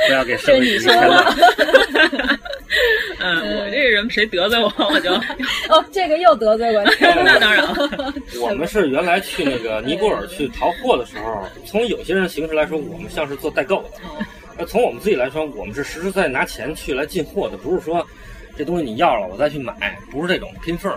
[0.07, 1.25] 不要给生日添乱。
[3.19, 5.11] 嗯，我这个人谁得罪我，我就
[5.69, 6.91] 哦，这个又得罪过你。
[6.99, 7.73] 那当然了。
[8.39, 13.89] 我们是原来去那个尼泊尔去淘货的时候，从有些人形式来说，我们像是做代购的；
[14.57, 18.05] 那从我们自己来说，我们是实实在在拿钱去来进货的，不是说
[18.57, 20.93] 这东西你要了我再去买，不是这种拼缝。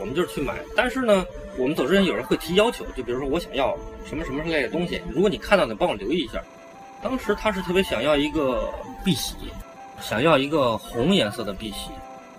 [0.00, 0.54] 我们就是去买。
[0.76, 1.26] 但是呢，
[1.58, 6.42] 我们走之前有人会提要求，就比如说我想要什么什么之类的东西，如果你看到的，帮我留意一下。
[7.02, 8.72] 当时他是特别想要一个
[9.04, 9.34] 碧玺，
[10.00, 11.90] 想要一个红颜色的碧玺。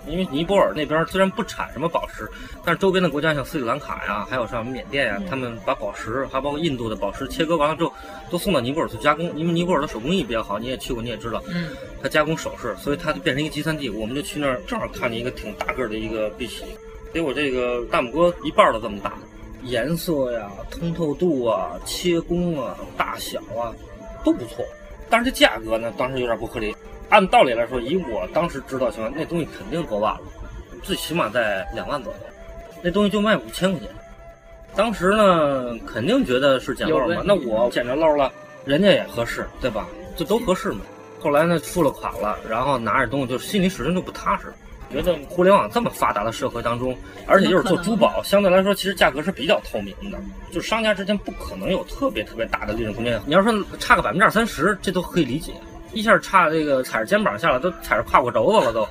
[0.08, 2.27] 因为尼泊尔那边虽然不产什么宝石，
[2.63, 7.93] 但是周边的国家像斯里兰卡呀，还有像缅甸呀，他们把宝石，还包括印度的宝石切割完了之后，
[8.29, 9.25] 都送到尼泊尔去加工。
[9.38, 11.67] 因为尼泊尔的手工艺比较好，你也去过，你也知道，嗯，
[12.01, 13.89] 它加工首饰，所以它就变成一个集散地。
[13.89, 16.63] 我们就去那儿，正好看见一个挺大个的一个碧玺，
[17.13, 19.13] 给我这个大拇哥一半都这么大，
[19.63, 23.74] 颜色呀、通透度啊、切工啊、大小啊
[24.24, 24.63] 都不错，
[25.10, 26.76] 但是这价格呢，当时有点不合理。
[27.10, 30.22] 按道理来说，以我当时知道情况，那东西肯定过万了，
[30.84, 32.19] 最起码在两万左右。
[32.84, 33.89] 那东西就卖五千块钱。
[34.76, 37.24] 当时呢，肯定觉得是捡漏嘛。
[37.26, 38.32] 那我捡着漏了，
[38.63, 39.88] 人家也合适，对吧？
[40.15, 40.82] 这都合适嘛。
[41.19, 44.54] 后来呢，付了款了，然后拿着东西，就心里始终就不踏实。
[44.91, 50.19] 觉得互联网这么发达的社会当中，而且又是做珠宝，相对来说其实价格是比较透明的，
[50.52, 53.21] 就商家之间不可能有特别特别大的利润空间。
[53.25, 55.54] 你要说差个百分之二三十，这都可以理解。
[55.91, 58.88] 一下差这个踩着肩膀下来，都踩着胯骨轴子了都。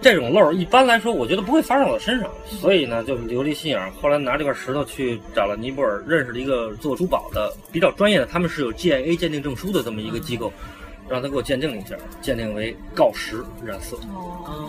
[0.00, 3.92] 这种漏一般来说，我觉得不会发生我身上，所以呢就留了心眼。
[4.00, 10.52] 后来拿这块石头去找了尼泊尔，认识了一个做珠宝的比较专业的，他们是有 GIA 鉴定证书的这么一个机构，
[11.08, 13.96] 让他给我鉴定一下，鉴定为锆石染色。
[14.12, 14.68] 哦。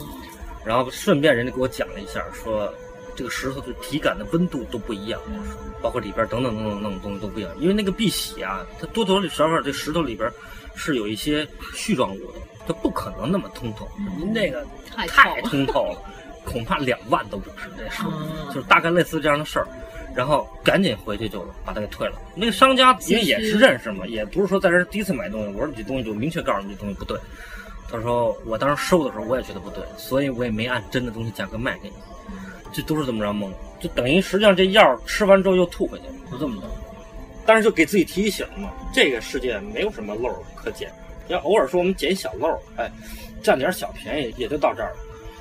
[0.65, 2.73] 然后顺便人家给我讲了一下，说
[3.15, 5.19] 这个石头的体感的温度都不一样，
[5.82, 7.52] 包括里边等等等等等东西都不一样。
[7.60, 10.32] 因为那个碧玺啊，它多多少少这石头里边。
[10.76, 13.88] 是有一些絮状物的，它不可能那么通透。
[14.17, 16.02] 您这个太通透了，
[16.43, 17.69] 恐怕两万都不值。
[17.78, 18.02] 这事
[18.47, 19.67] 就是大概类似这样的事儿，
[20.15, 22.19] 然后赶紧回去就把它给退了。
[22.34, 27.15] 那个商家因为也是认识嘛，也不是说在这第一次买东西，我说你这东西就明确告诉你这东西不对。
[27.91, 31.95] 他说我当时收的时候我也觉得不对，所以我也没按真的东西价格卖给你。
[32.71, 36.67] 这都是这么着蒙，就等于实际上这药吃完之后又吐回去，就这么着。
[37.45, 40.91] 但是就给自己提醒嘛，这个世界没有什么漏可捡。
[41.27, 42.89] 要偶尔说我们捡小漏，哎，
[43.43, 44.95] 占点小便宜也就到这儿了。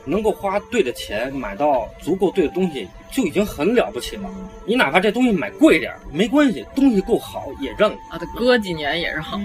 [0.05, 4.29] 能够花对的钱买到足够对的东西，就已经很了不起了。
[4.67, 8.19] 你哪怕这东西买贵点没关系，东西够好也认了啊。
[8.19, 9.45] 它搁几年也是好的。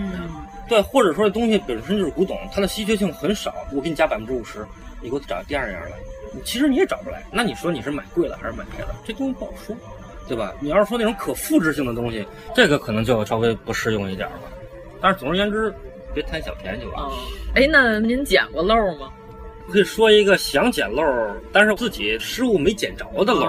[0.68, 4.66] 对，或者说这东西本身就是古董，它的稀缺性很少，我给你加百分之五十，
[5.02, 5.92] 你给我找第二样来，
[6.44, 7.24] 其实你也找不来。
[7.32, 8.96] 那你说你是买贵了还是买便宜了？
[9.06, 9.76] 这东西不好说。
[10.28, 10.54] 对吧？
[10.60, 14.42] 你要是说那种可复制性的东西，这个可能就稍微不适用一点了。
[15.00, 15.74] 但是总而言之，
[16.14, 17.14] 别贪小便宜就完了。
[17.56, 19.10] 哎，那您捡过漏吗？
[19.72, 21.02] 可以说一个想捡漏，
[21.54, 23.46] 但是自己失误没捡着的漏。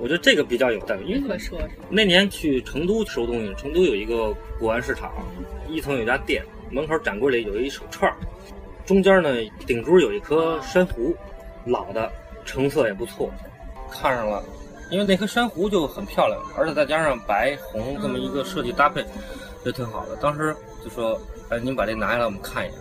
[0.00, 1.06] 我觉得这个比较有代表。
[1.06, 1.68] 您可说说。
[1.88, 5.12] 那年去成都收东西，成都有一个古玩市场，
[5.68, 8.12] 一层有一家店，门口展柜里有一手串，
[8.84, 9.30] 中间呢
[9.66, 11.14] 顶珠有一颗珊瑚，
[11.64, 12.10] 老的，
[12.44, 13.30] 成色也不错，
[13.90, 14.42] 看上了。
[14.88, 19.04] 因为那颗珊瑚就很漂亮，而且再加上白红这么一个设计搭配，
[19.64, 20.14] 就挺好的。
[20.16, 22.78] 当时就说：“哎，您把这拿下来，我们看一眼。”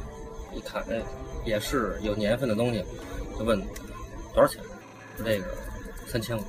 [0.54, 1.02] 一看，哎，
[1.44, 2.84] 也是有年份的东西，
[3.40, 3.60] 就问
[4.34, 4.62] 多少钱？
[5.18, 5.46] 说这个
[6.06, 6.42] 三千五。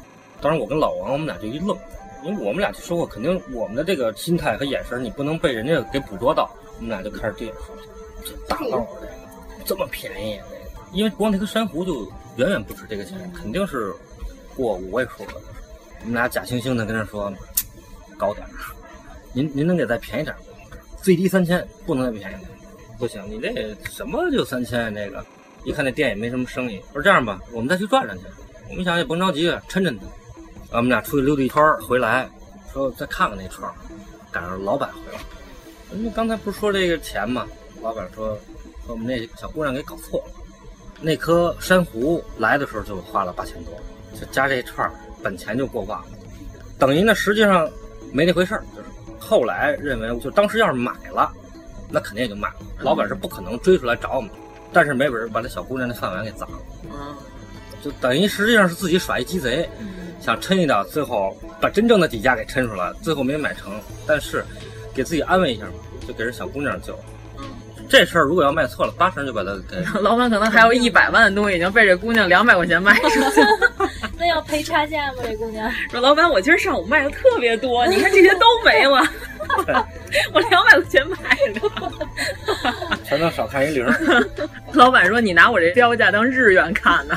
[0.42, 1.74] 当时我跟老王，我们俩就一愣，
[2.22, 6.50] 因为我们俩去收货，肯定我们的这个心态和眼神，你不能被人家给捕捉到。
[6.76, 7.76] 我们俩就开始对说
[8.24, 9.12] ：“这大漏这个
[9.64, 10.40] 这么便宜？
[10.48, 10.60] 这个，
[10.92, 13.94] 因为光那颗珊瑚就远远不止这个钱，肯定是。”
[14.56, 15.32] 过五位数了，
[16.00, 17.30] 我们俩假惺惺的跟他说
[18.16, 18.50] 高点儿，
[19.34, 20.38] 您您能给再便宜点儿
[21.02, 22.50] 最低三千，不能再便宜点
[22.98, 24.94] 不行，你这什么就三千？
[24.94, 25.22] 这个
[25.62, 26.80] 一看那店也没什么生意。
[26.90, 28.24] 说这样吧，我们再去转转去。
[28.70, 30.06] 我们想也甭着急，抻抻他。
[30.78, 32.26] 我们俩出去溜达一圈回来，
[32.72, 33.70] 说再看看那串
[34.32, 35.18] 赶上老板回来。
[35.92, 37.46] 人刚才不是说这个钱吗？
[37.82, 38.38] 老板说
[38.86, 40.32] 说我们那小姑娘给搞错了，
[41.00, 43.72] 那颗珊瑚来的时候就花了八千多。
[44.18, 44.90] 就加这一串
[45.22, 46.06] 本钱就过万了，
[46.78, 47.70] 等于呢实际上
[48.12, 48.64] 没那回事儿。
[48.74, 48.88] 就是
[49.20, 51.30] 后来认为，就当时要是买了，
[51.90, 52.54] 那肯定也就卖了。
[52.80, 54.30] 老板是不可能追出来找我们，
[54.72, 56.52] 但是没准把那小姑娘的饭碗给砸了。
[56.84, 57.14] 嗯，
[57.82, 59.68] 就等于实际上是自己耍一鸡贼，
[60.18, 63.72] 想抻一点，最后把真正的底价给抻出来，最后没买成。
[64.06, 64.42] 但是
[64.96, 65.72] 给自己安慰一下嘛，
[66.08, 66.98] 就给人小姑娘救。
[67.88, 69.76] 这事儿如果要卖错了，八成就把他给。
[70.00, 73.46] 老板可能还有一百万的东西已经被这姑娘 两百块钱卖出去了。
[74.18, 75.22] 那要赔差价吗？
[75.22, 79.06] 这姑娘说：“老板，我今儿上午卖的特别多， 你看这些都没了，
[80.32, 81.60] 我两百块钱买的，
[83.04, 83.86] 全都少看一零。”
[84.72, 87.16] 老板说：“你拿我这标价当日元看呢？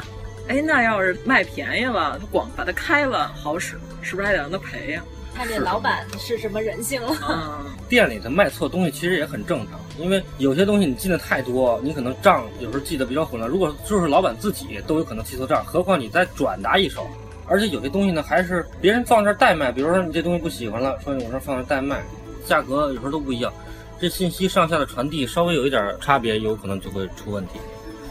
[0.49, 5.01] 哎，那要是卖便宜了，他光把它开了好使，是不是还得让他赔呀？”
[5.39, 7.65] 看这老板是什么人性了。
[7.87, 13.49] 店里头卖错东西其实也很正常，因为有些东西你进的太多，你可能账有时候记得比较混乱。
[13.49, 17.07] 如果就是老板自己都有可能记错账，何况你再转达一手，
[17.47, 22.03] 而且有些东西呢，还是别人放这儿代卖，比如说你这东西不喜欢了，说你往这放这儿代卖，
[22.45, 23.49] 价格有时候都不一样，
[23.97, 27.53] 这信息上下的传递稍微有一点差别，有可能就会出问题。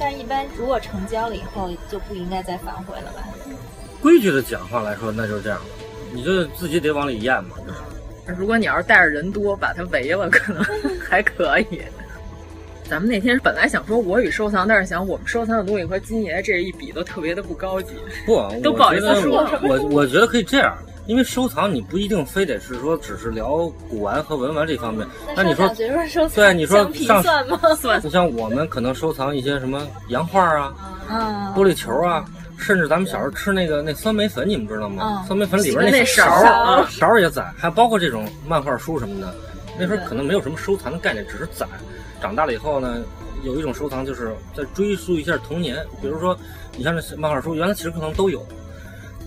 [0.01, 3.23] 但一般如果成交了以后，就不应该再反悔了吧？
[4.01, 5.78] 规矩的讲话来说，那就是这样的，
[6.13, 7.79] 你就自己得往里咽嘛，就是。
[8.39, 10.63] 如果你要是带着人多，把它围了，可能
[11.09, 11.81] 还可以。
[12.89, 17.95] 咱们那天本来想说我与收藏，但是想我们收藏的东西和金爷这一比都特别的不高级，
[18.25, 19.47] 不 都不好意思说。
[19.63, 25.07] 我我觉得可以这样，因为收藏你不一定非得是说只是聊古玩和文玩这方面。
[25.37, 25.69] 那你说，
[26.35, 27.59] 对你说上算吗？
[27.79, 28.01] 算。
[28.03, 30.75] 你像我们可能收藏一些什么洋画啊，
[31.09, 32.25] 啊，玻璃球啊。
[32.59, 35.25] 甚至咱们小时候吃那个那酸梅粉，你们知道吗？
[35.27, 39.35] 酸梅粉里边那勺啊，勺也攒，还包括这种漫画书什么的。
[39.79, 41.69] 那时候可能没有什么收藏的概念，只是攒。
[42.21, 42.99] 长大了以后呢，
[43.45, 45.77] 有一种收藏就是在追溯一下童年。
[46.03, 46.37] 比如说，
[46.77, 48.45] 你像这漫画书，原来其实可能都有，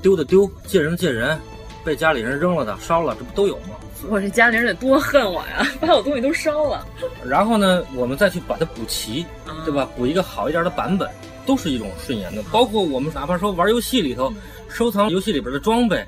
[0.01, 1.39] 丢的丢，借人的借人，
[1.85, 3.75] 被家里人扔了的烧了，这不都有吗？
[4.09, 6.85] 我这家里人得多恨我呀， 把我东西都烧了。
[7.25, 9.25] 然后呢，我们再去把它补齐，
[9.63, 9.87] 对吧？
[9.95, 11.09] 补一个好一点的版本。
[11.45, 14.31] 都是一种顺延的，包括我们哪怕说玩游戏里头
[14.69, 16.05] 收藏游戏里边的装备，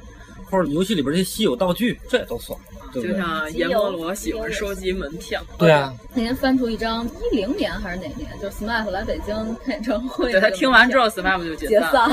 [0.49, 2.57] 或者游戏里边这些稀有道具，这也都算。
[2.93, 5.41] 就像阎罗罗喜欢收集门票。
[5.57, 12.07] 对啊，那天翻出一张一零年还是哪年，就是 SMAP 来北京开演唱会，对他听完之后 SMAP 就解散，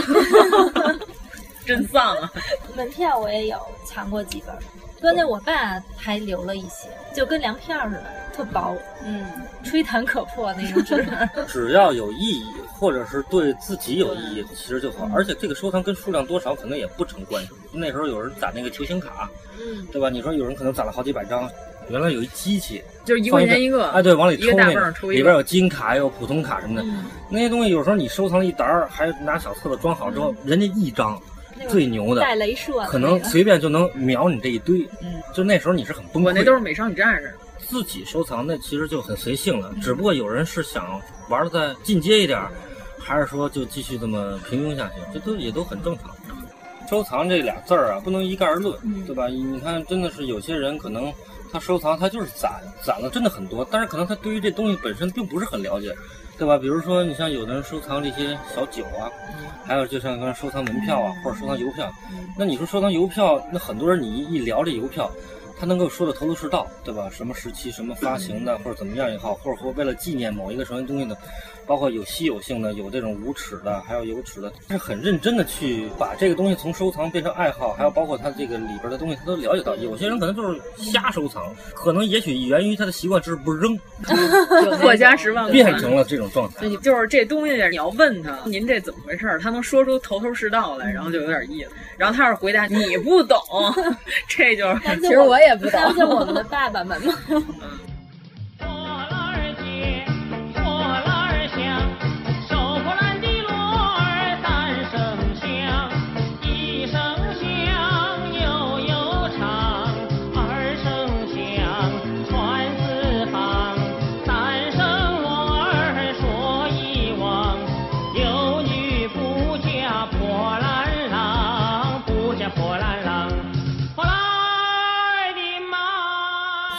[1.66, 2.32] 真丧啊！
[2.74, 4.56] 门票我也有藏过几本，
[5.02, 8.04] 关键我爸还留了一些，就跟粮票似的，
[8.34, 9.26] 特薄，嗯，
[9.62, 11.06] 吹弹可破那种纸。
[11.46, 12.46] 只要有意义。
[12.80, 15.08] 或者是对自己有意义，其实就好。
[15.14, 17.50] 而且这个收藏跟数量多少可能也不成关系。
[17.70, 19.30] 那时候有人攒那个球星卡，
[19.92, 20.08] 对吧？
[20.08, 21.48] 你说有人可能攒了好几百张。
[21.88, 26.88] 原来有一机器，就是一块钱一个，哎，对，往里抽那个，里边有金卡，有普通卡什么的。
[27.28, 31.20] 那些东西有时候你收藏了一沓儿，还拿小册子装好之后，人家一张
[31.68, 34.88] 最牛的，带镭射，可能随便就能秒你这一堆。
[35.02, 36.32] 嗯，就那时候你是很崩溃。
[36.32, 37.34] 那都是美少女战士。
[37.58, 42.40] 自己收藏那其实就很随性了，只不过有人是想玩的再进阶一点。
[43.00, 46.14] 还是说就继续这么平庸下去，这都也都很正常。
[46.88, 48.76] 收藏这俩字儿啊，不能一概而论，
[49.06, 49.28] 对吧？
[49.28, 51.12] 你看，真的是有些人可能
[51.52, 55.94] 他收藏，他就是攒，攒了真的很多，但是可能他对于这东西本身并不是很了解，
[56.36, 56.58] 对吧？
[56.58, 59.08] 比如说，你像有的人收藏这些小酒啊，
[59.64, 61.92] 还有就像刚才收藏门票啊，或者收藏邮票，
[62.36, 65.10] 那你说收藏邮票，那很多人你一聊这邮票。
[65.60, 67.06] 他能够说的头头是道，对吧？
[67.12, 71.14] 什么时期、什么发行的，或者怎么样也好，或者说为了纪念某一个什么东西的，
[71.66, 79.74] 包括有稀有性的，有这种无耻的，还有有耻的，是很认真的去把这个东西从收藏变成爱好，还有包括他这个里边的东西，他都了解到。
[79.76, 83.78] 有些人可能就是瞎收藏，可能也许源于他的习惯，就是不扔，
[84.80, 86.68] 破家十万变成了这种状态。
[86.82, 89.38] 就是这东西，你要问他，您这怎么回事？
[89.42, 91.70] 他能说出头头是道来，然后就有点意思。
[91.96, 93.38] 然后他要是回答你不懂，
[94.26, 95.00] 这就是。
[95.00, 95.72] 其实我也不懂。
[95.80, 97.14] 相信我们的爸爸们吗？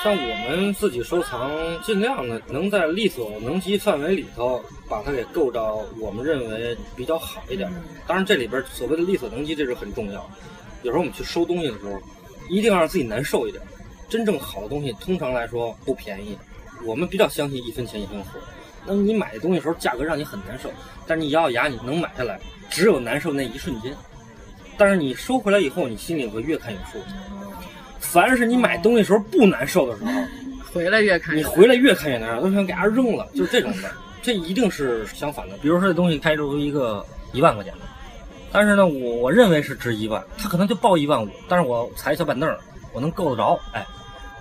[0.04, 1.52] 像我们自己收藏，
[1.84, 7.72] 尽量的能在力所能及范围里头把它给构到我们认为比较好一点。
[8.08, 10.28] 当然，这里边所谓的力所能及，这是很重要。
[10.82, 12.02] 有时候我们去收东西的时候，
[12.50, 13.62] 一定要让自己难受一点。
[14.10, 16.36] 真正好的东西，通常来说不便宜。
[16.84, 18.40] 我们比较相信一分钱一分货。
[18.88, 20.72] 那么你买东西的时候，价格让你很难受，
[21.06, 22.40] 但是你咬咬牙，你能买下来，
[22.72, 23.96] 只有难受那一瞬间。
[24.80, 27.06] 但是你收回来以后，你心里会越看越舒服。
[28.02, 30.12] 凡是你买东西时候不难受的时候，
[30.74, 33.90] 回来越看你回来越看越难受，都想给它扔了，就是这种的。
[34.22, 35.56] 这一定是相反的。
[35.62, 37.80] 比如说这东西开出一个一万块钱的，
[38.52, 42.56] 但是呢，我我认为是值一万，他可能就报一万五，但是我踩小板凳，
[42.92, 43.86] 我能够得着，哎，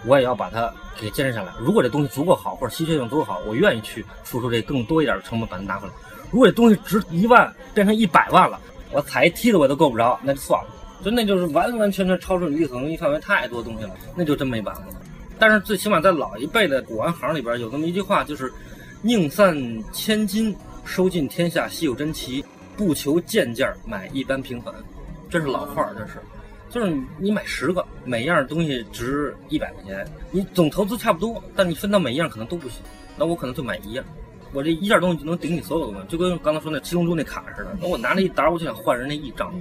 [0.05, 1.53] 我也要把它给坚持下来。
[1.59, 5.95] 如果这东西足够好，或者稀缺性足够好，我愿意去付出这更多一点的成本把它拿回来。
[6.31, 8.61] 如果这东西值一万变成一百万了，
[8.93, 10.69] 我踩一梯子我都够不着，那就算了。
[11.03, 14.95] 就那就是完完全全超出你力所能及范围太多东西了，那就真没办法了。
[15.39, 18.53] 但是最起码在老一辈的古玩行里边有这么一句话，就是
[19.01, 19.57] “宁散
[19.93, 22.45] 千金，收尽天下稀有珍奇，
[22.77, 24.75] 不求件件买一般平凡”，
[25.31, 26.19] 这是老话，这是。
[26.69, 32.81] 就是你买十个，每样东西值一百块钱，你总投资差不多，但你分到每一样可能都不行。
[33.17, 34.05] 那我可能就买一样，
[34.53, 37.77] 我这一件东西就能顶你所有的东西，就跟刚才说那七龙珠那卡似的。
[37.81, 39.53] 那我拿了一沓，我就想换人那一张。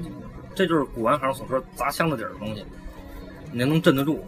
[0.59, 2.65] 这就是古玩行所说砸箱子底儿的东西，
[3.49, 4.21] 你能镇得住。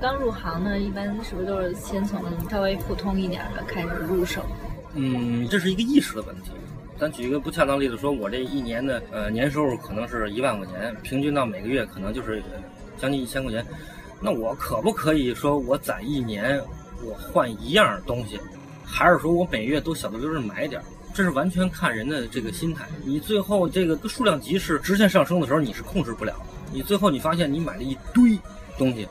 [0.00, 4.40] 刚入行呢，一般是不是都是先从稍微普通一点的开始入手？
[4.94, 6.52] 嗯，这是一个意识的问题。
[6.98, 12.42] 咱举一个不恰当例子，说我这一年的呃年收入可能是一万块钱，平均到每个月可能就是
[12.96, 13.62] 将近一千块钱。
[14.22, 16.58] 那我可不可以说我攒一年，
[17.04, 18.40] 我换一样东西，
[18.82, 20.84] 还是说我每月都小的溜着买点儿？
[21.14, 22.84] 这是完全看人的这个心态。
[23.04, 26.46] 你最后这个数量级是直线上升的时候，你是控制不了的。
[26.72, 28.36] 你最后你发现你买了一堆
[28.76, 29.08] 东西，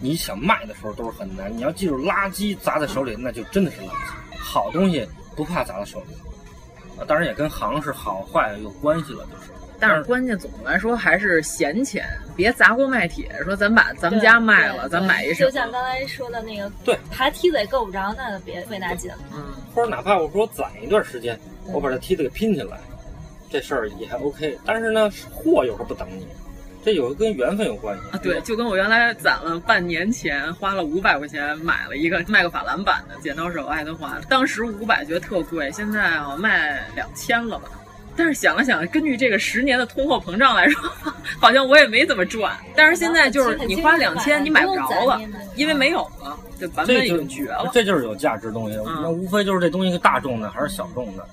[0.00, 1.54] 你想卖的时候都是很难。
[1.54, 6.14] 你要记住，垃圾砸在手里那就真的是垃圾，好东西不怕砸在手里。
[6.96, 9.49] 啊，当然也跟行是好坏有关系了，就是。
[9.80, 12.06] 但是关键总的来说还是闲钱，
[12.36, 13.30] 别砸锅卖铁。
[13.42, 15.50] 说咱把咱们家卖了，咱买一什么？
[15.50, 19.18] 就像刚才说的那个，对，爬梯子也够不着，那就别费那劲了。
[19.32, 19.42] 嗯，
[19.74, 21.38] 或者哪怕我说攒一段时间，
[21.72, 22.78] 我把这梯子给拼起来，
[23.50, 24.58] 这事儿也还 OK。
[24.66, 26.26] 但是呢，货有时候不等你，
[26.84, 28.20] 这有跟缘分有关系啊。
[28.22, 37.70] 对，就跟我原来攒了半年钱，花了五百块钱买了一个麦克法兰版的剪刀手爱德华，当时五百觉得特贵，现在啊卖两千了吧。
[38.20, 40.92] 但是想了想，根据这个十年的通货膨胀来说，
[41.40, 42.54] 好像我也没怎么赚。
[42.76, 45.18] 但是现在就是你花两千，你买不着了，
[45.56, 47.70] 因为没有了，这版本已经绝了。
[47.72, 51.26] 这就是有价值东西，那无非就是这东西是大众的还是小众的。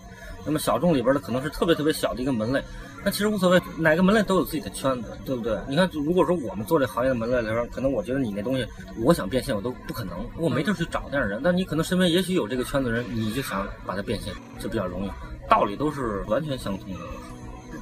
[0.46, 2.64] 那么小众里边的可能是特别特别小的一个门类，
[3.04, 5.58] 那其实无所谓，哪个门类都有自己的圈子，对不对？
[5.68, 8.66] 你看，如果说我们做这行业的门类来说，可能我觉得你那东西，
[9.04, 11.42] 我想变现我都不可能，我没地儿去找那样的人。
[11.44, 15.10] 但你可能身边也许有这个圈子人，你就想把它变现，就比较容易。
[15.50, 17.00] 道理都是完全相通的。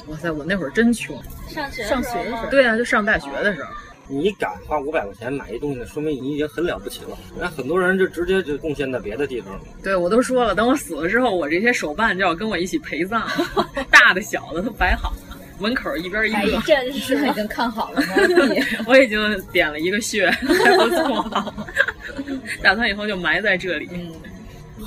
[0.08, 3.70] 哇塞，我那会儿真穷，上学上学的时候，对啊，就上大学的时候。
[4.08, 7.18] 你敢花五百块钱买一东西，说明你已经很了不起了。
[7.40, 9.62] 那很多人就直接就贡献在别的地方了。
[9.82, 13.28] 对，我都说了，等我死了之后，我这些手办就要跟我一起陪葬，
[13.90, 16.62] 大的小的都摆好了，门口一边一个。
[16.62, 18.08] 真是已经看好了吗？
[18.86, 21.48] 我已经点了一个穴，还不错，
[22.62, 23.90] 打算以后就埋在这里。
[23.92, 24.14] 嗯。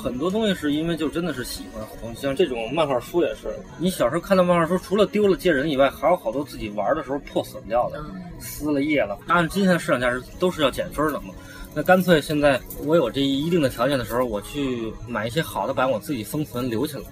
[0.01, 3.53] 很多东西是因为就真的是喜欢，像这种漫画书也是。
[3.77, 8.01] 你小时候看到漫画书，除了丢了借人以外，还有好多自己玩的时候破损掉的，
[8.39, 9.19] 撕了页了。
[9.27, 11.33] 按今天的市场价值都是要减分的嘛。
[11.75, 17.03] 那干脆现在我有这一定的条件的时候，我去买一些好的版，我自己封存留起来。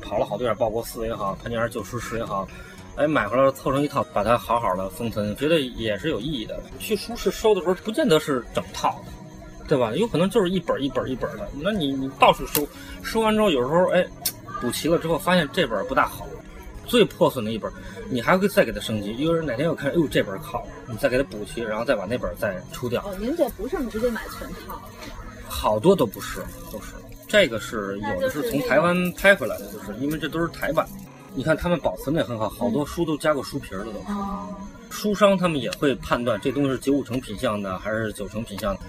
[0.00, 2.46] 跑了好多点，报国寺也好，潘家园旧书市也好，
[2.94, 6.56] 哎，买回来凑成一套，把它好好的封存，觉得也是有意义的。
[6.78, 9.12] 去书市收的时候，不见得是整套的。
[9.68, 9.92] 对吧？
[9.96, 12.66] 有可能就是一本一本一本的，那你你到处收，
[13.02, 14.06] 收完之后有时候哎，
[14.60, 16.26] 补齐了之后发现这本不大好，
[16.86, 17.70] 最破损的一本，
[18.08, 19.16] 你还会再给它升级。
[19.18, 23.02] 有人哪天又看，哎呦这本好，你再给它补齐，然后再把那本再出掉。
[23.02, 24.80] 哦，您这不是直接买全套？
[25.48, 26.40] 好多都不是，
[26.72, 26.94] 都是
[27.26, 30.86] 这个是有的是从台湾拍回来的，就是因为这都是台版。
[31.34, 33.90] 你看他们保存的也很好，好多书都加过书皮了都。
[34.12, 34.54] 哦。
[34.90, 38.80] 书商他们也会判断这东西是九五成品相的还是九成品相的，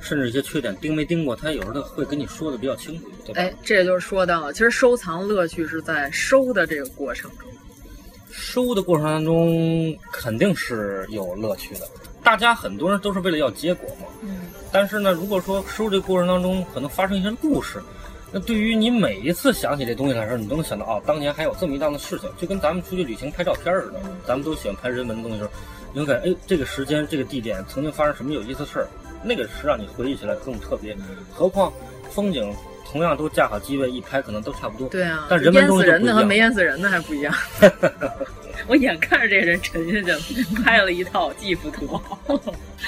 [0.00, 3.40] 甚至一些缺点盯没盯过，他有时候会跟你说的比较清楚，对吧？
[3.40, 7.48] 哎，这就是说到了，其实收藏乐趣是在收的这个过程中，
[8.30, 11.80] 收的过程当中肯定是有乐趣的。
[12.22, 14.40] 大家很多人都是为了要结果嘛，嗯。
[14.72, 17.82] 但是呢，如果说收这个过程当中可能发生一些故事，
[18.34, 25.50] 那对于你每一次想起这东西来说，你都能想到哦，当年还有这么一档子事情，就跟咱们出去旅行拍照片似的，咱们都喜欢拍人文的东西时候，
[25.92, 28.88] 你会感觉哎，这个时间、这个地点曾经发生什么有意思的事儿，
[29.22, 30.96] 那个是让你回忆起来更特别。
[31.32, 31.72] 何况
[32.10, 32.52] 风景
[32.84, 34.88] 同样都架好机位一拍，可能都差不多。
[34.88, 37.32] 对啊，但人文淹死人的和没淹死人的还不一样。
[38.66, 40.18] 我眼看着这人沉下去了，
[40.64, 42.00] 拍了一套技术图。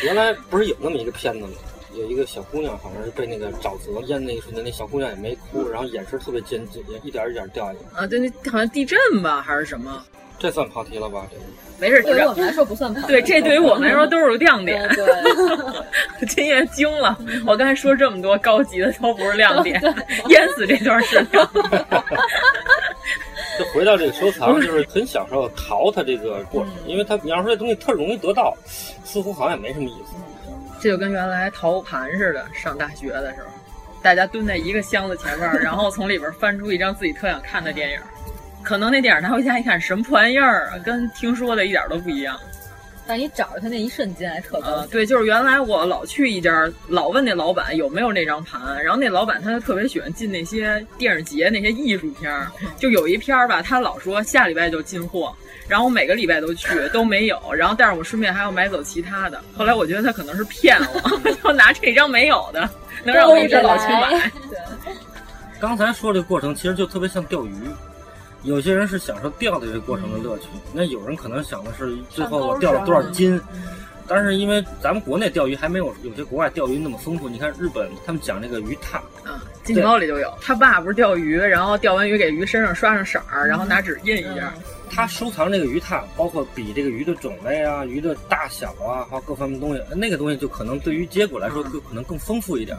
[0.03, 1.51] 原来不是有那么一个片子吗？
[1.97, 7.79] 有一个小姑娘，好像是被那个沼泽淹那一瞬间，那小姑娘也没哭，然后眼神特别坚定，一点一点掉下去。
[7.95, 10.05] 啊，对，那好像地震吧，还是什么？
[10.39, 11.27] 这算跑题了吧？
[11.31, 11.37] 这
[11.79, 13.07] 没事，对于我们来说不算跑。
[13.07, 14.87] 对，这对于我们来说 都是亮点。
[14.91, 15.07] 对，
[16.29, 17.17] 今夜惊了，
[17.47, 19.81] 我刚才说这么多高级的都不是亮点，
[20.29, 21.87] 淹死这段是亮点。
[23.59, 28.55] 就回到这个收藏， 就是很享受淘它这个过程，因为它你要说这东西特容易得到，
[29.03, 30.15] 似乎好像也没什么意思。
[30.87, 33.49] 这就跟原来淘盘似的，上大学的时候，
[34.01, 37.99] 大家蹲在一个箱子前面， 然后从里边翻出一张自己特想看的电影，
[38.63, 42.39] 可能那电影拿回家一看，什么破玩意儿啊，跟听说的一点都不一样。
[43.05, 44.89] 但你找着他那一瞬间还特高兴。
[44.89, 52.33] 对，就是原来我老去一家，老问那老板有没有那张盘，然后那老板他就特别喜欢进那些电影节那些艺术片，
[52.79, 55.35] 就有一片吧，他老说下礼拜就进货。
[55.69, 57.41] 然后我每个礼拜都去，都没有。
[57.55, 59.41] 然后，但是我顺便还要买走其他的。
[59.57, 62.69] 后来我觉得他可能是骗我， 就拿这张没有的，
[63.05, 64.31] 能让我一直老去买。
[65.61, 67.55] 刚才说这个过程其实就特别像钓鱼，
[68.43, 73.41] 有些人是享受钓的这个过程的乐趣，那有人可能想的是最后我钓了多少斤。
[74.09, 79.33] 但是因为咱们国内钓鱼还没有有些国外钓鱼那么丰富，你看日本他们讲这个鱼踏，嗯，
[79.65, 80.33] 金钱包里就有。
[80.41, 84.55] 他爸不是钓鱼，然后钓完鱼给鱼身上刷上色儿，然后拿纸印一下。
[84.91, 92.77] 他收藏这个鱼拓，包括比这个鱼的种类啊、鱼的大小啊，还有各方面东西，那个东西就可能对于结果来说就可能更丰富一点，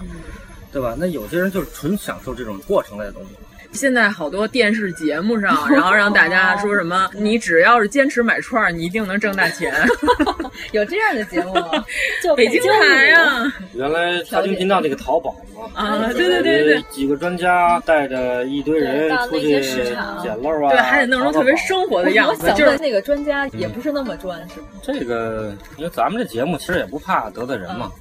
[0.72, 0.95] 对吧？
[0.97, 3.30] 那有些人就是纯享受这种过程类的东西。
[3.78, 9.73] 现在好多电视节目上， 然后让大家说什么，你只要是坚持买串，你一定能挣大钱。
[10.73, 11.86] 有这样的节目吗？
[12.23, 13.53] 就北京台啊。
[13.73, 19.61] 原来财经频道那个淘宝嘛，啊，对对对对，几个专家带着一堆人出去
[20.21, 22.51] 捡漏啊，对，还得弄成特别生活的样子。
[22.53, 24.67] 就是那个专家也不是那么专，是吗？
[24.82, 27.91] 这个，因为咱们这节目其实也不怕得罪人嘛，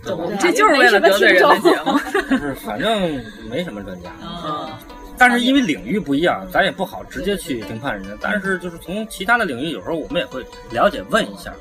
[0.41, 1.99] 这就是为了得罪人的节目。
[2.39, 4.79] 是，反正没什么专家啊。
[5.19, 8.11] 但是因为领域不一样，咱也不好直接去评判人家。
[8.21, 11.53] 但是就是从其他的领域，有时候我们也会了解问一下，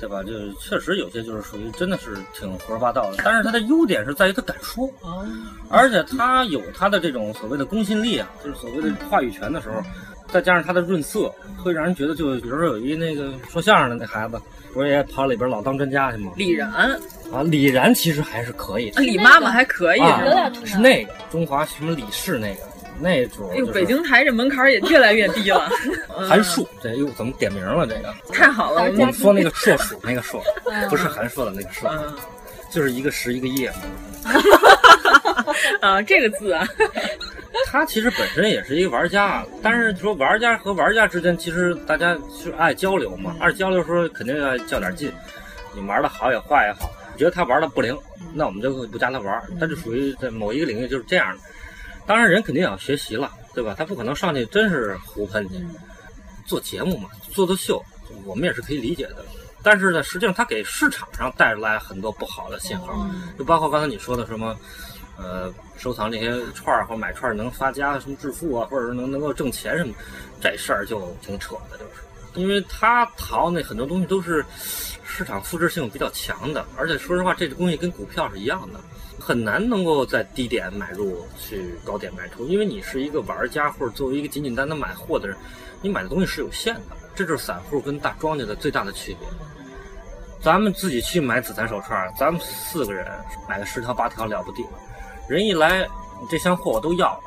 [0.00, 0.22] 对吧？
[0.22, 3.22] 就确实有些就是属于真的是挺胡说八道的。
[3.24, 4.90] 但是他的优点是在于他敢说，
[5.68, 9.82] 而且他有他的这种所谓的公信力啊，就是所谓的话语权的时候，
[10.28, 11.32] 再加上他的润色，
[11.62, 14.40] 会让人觉得就比如说有一那个说相声的那孩子，
[14.72, 16.32] 不是也跑里边老当专家去吗？
[16.36, 19.00] 李然啊，李然其实还是可以的。
[19.00, 22.60] 李妈妈还可以，有点是那个中华什么李氏那个。
[23.00, 25.68] 那主，哎呦，北京台这门槛也越来越低了。
[26.28, 27.86] 韩树，这又怎么点名了？
[27.86, 30.42] 这个太好了，我们说那个硕鼠，那个硕，
[30.88, 31.90] 不是韩硕的那个硕，
[32.70, 33.72] 就是一个十一个叶。
[35.80, 36.66] 啊，这个字啊，
[37.66, 45.12] 他其实本身也是一个玩家，但是说玩家和玩家之间，其实大家是爱交流嘛，爱交流的时候肯定要较点劲。
[45.74, 47.96] 你玩的好也坏也好，你觉得他玩的不灵，
[48.32, 49.42] 那我们就不加他玩。
[49.58, 51.38] 他就属于在某一个领域就是这样的。
[52.06, 53.74] 当然，人肯定也要学习了，对吧？
[53.76, 55.54] 他不可能上去真是胡喷去。
[56.46, 57.82] 做节目嘛，做做秀，
[58.26, 59.24] 我们也是可以理解的。
[59.62, 64.54] 但是呢，实际上他给市场上带来很多不好的信号，就包括刚才你说的什么，
[65.16, 69.94] 呃，收藏这些串儿或买串儿能发家、什么致富啊，或者是能能够挣钱什么，
[70.38, 72.02] 这事儿就挺扯的，就是，
[72.34, 74.44] 因为他淘那很多东西都是
[75.02, 78.78] 市场复制性比较强的，而且说实话，这个东西跟股票是一样的。
[79.26, 85.34] 很难能够在低点买入，去高点卖出，因为你是一个玩家或者作为一个简简单单买货的人，
[85.80, 86.80] 你买的东西是有限的，
[87.14, 89.26] 这就是散户跟大庄家的最大的区别。
[90.42, 93.10] 咱们自己去买紫檀手串，咱们四个人
[93.48, 94.62] 买个十条八条了不地，
[95.26, 95.88] 人一来，
[96.30, 97.20] 这箱货我都要了，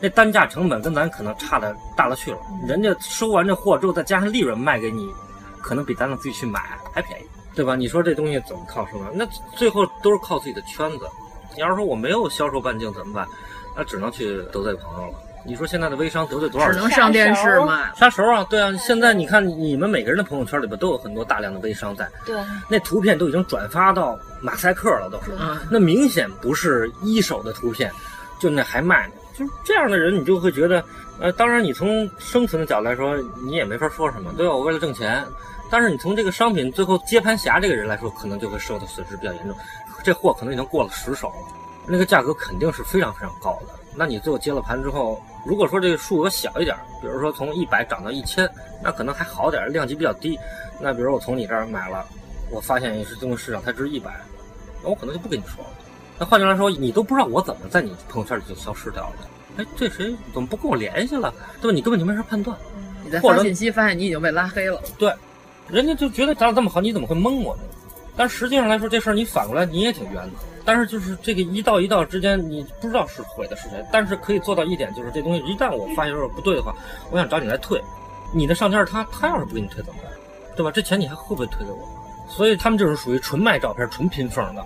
[0.00, 5.12] 那单价成本跟咱可能差的大了去了，人家收完这货之后再加上利润卖给你，
[5.60, 6.58] 可能比咱们自己去买
[6.90, 7.24] 还便宜。
[7.54, 7.74] 对吧？
[7.74, 9.06] 你说这东西怎么靠什么？
[9.12, 9.26] 那
[9.56, 11.08] 最后都是靠自己的圈子。
[11.54, 13.26] 你要是说我没有销售半径怎么办？
[13.76, 15.14] 那只能去得罪朋友了。
[15.46, 16.76] 你说现在的微商得罪多少人？
[16.76, 18.44] 只能上电视卖杀熟啊！
[18.50, 22.06] 对啊，现在你看你们每个人的朋友圈里边都有很多大量的微商在。
[22.26, 22.36] 对，
[22.68, 25.32] 那图片都已经转发到马赛克了，都是。
[25.70, 27.90] 那明显不是一手的图片，
[28.40, 29.14] 就那还卖呢。
[29.38, 30.84] 就是这样的人，你就会觉得，
[31.20, 34.52] 呃，当然你从生存的角度来说，你也没法说什么，对吧？
[34.52, 35.24] 我为了挣钱。
[35.70, 39.56] 但是你从这个商品最后接盘侠这个人来说，可能就会受到损失比较严重。
[40.02, 41.54] 这货可能已经过了十手了，
[41.86, 43.74] 那个价格肯定是非常非常高的。
[43.94, 48.48] 那你最后接了盘之后，如果说这个数额小一点，比如说从一百涨到一千，
[48.82, 50.38] 那可能还好点，量级比较低。
[50.80, 52.06] 那比如我从你这儿买了，
[52.50, 54.14] 我发现也是东西市场才值一百，
[54.82, 55.70] 那我可能就不跟你说了。
[56.18, 59.14] 那换句话说，你都不知道我怎么在你朋友圈里就消失掉了。
[59.56, 61.34] 哎，这谁怎么不跟我联系了？
[61.60, 61.74] 对吧？
[61.74, 62.56] 你根本就没法判断。
[63.04, 64.80] 你在发信息发现你已经被拉黑了。
[64.96, 65.12] 对。
[65.68, 67.62] 人家就觉得咱俩这么好，你怎么会蒙我呢？
[68.16, 70.30] 但实际上来说，这事儿你反过来你也挺冤的。
[70.64, 73.84] 但是就是这个一道一道之间，你不知道是毁的是谁。
[73.92, 76.74] 但是可以做到一点，就是这东西一旦我发现有点不对的话，
[77.10, 77.82] 我想找你来退。
[78.34, 80.12] 你的上家是他，他要是不给你退怎么办？
[80.56, 80.70] 对吧？
[80.70, 81.78] 这钱你还会不会退给我？
[82.28, 84.62] 所以他们就是属于纯卖照片、纯拼缝的，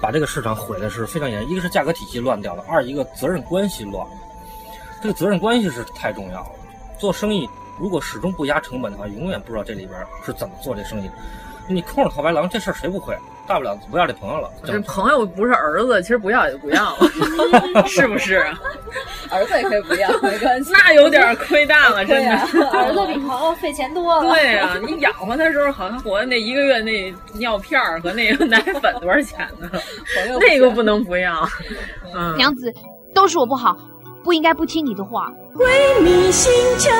[0.00, 1.46] 把这个市场毁的是非常严。
[1.50, 4.12] 一个是价格体系乱掉了，二一个责任关系乱了。
[5.02, 6.50] 这个责任关系是太重要了。
[6.98, 7.46] 做生意。
[7.78, 11.10] 如果始终不压成本的话，永远不知道这里边是怎么做这生意。
[11.68, 13.16] 你空手套白狼这事儿谁不会？
[13.46, 14.48] 大不了不要这朋友了。
[14.64, 18.38] 这朋友不是儿子，其实不要也就不要了， 是不是？
[19.30, 20.72] 儿子也可以不要，没关系。
[20.72, 22.36] 那有点亏大了，真的。
[22.70, 24.32] 儿子比朋友费钱多了。
[24.32, 29.68] 对啊，你养活他的时候，好像我那一个月那尿片儿和那个奶粉多少钱呢？
[30.40, 31.48] 那个不能不要。
[32.14, 32.72] 嗯，娘子，
[33.14, 33.76] 都是我不好，
[34.22, 35.32] 不应该不听你的话。
[35.54, 35.66] 鬼
[36.00, 36.90] 迷心窍，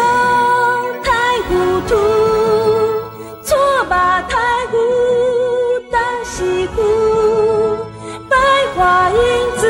[1.02, 1.10] 太
[1.48, 1.96] 糊涂，
[3.42, 3.56] 错
[3.88, 4.36] 把太
[4.66, 4.76] 湖
[5.90, 6.82] 当西湖。
[8.28, 8.36] 百
[8.76, 9.16] 花银
[9.56, 9.66] 子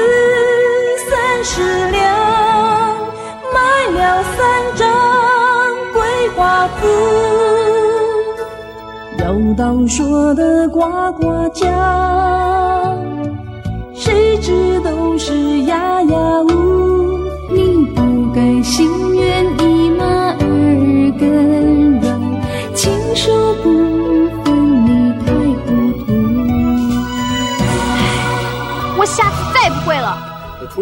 [1.09, 2.03] 三十两，
[3.55, 4.41] 买了三
[4.75, 4.85] 张
[5.93, 6.89] 桂花符。
[9.19, 10.81] 有道说的呱
[11.13, 11.69] 呱叫，
[13.95, 16.72] 谁知都是哑哑无。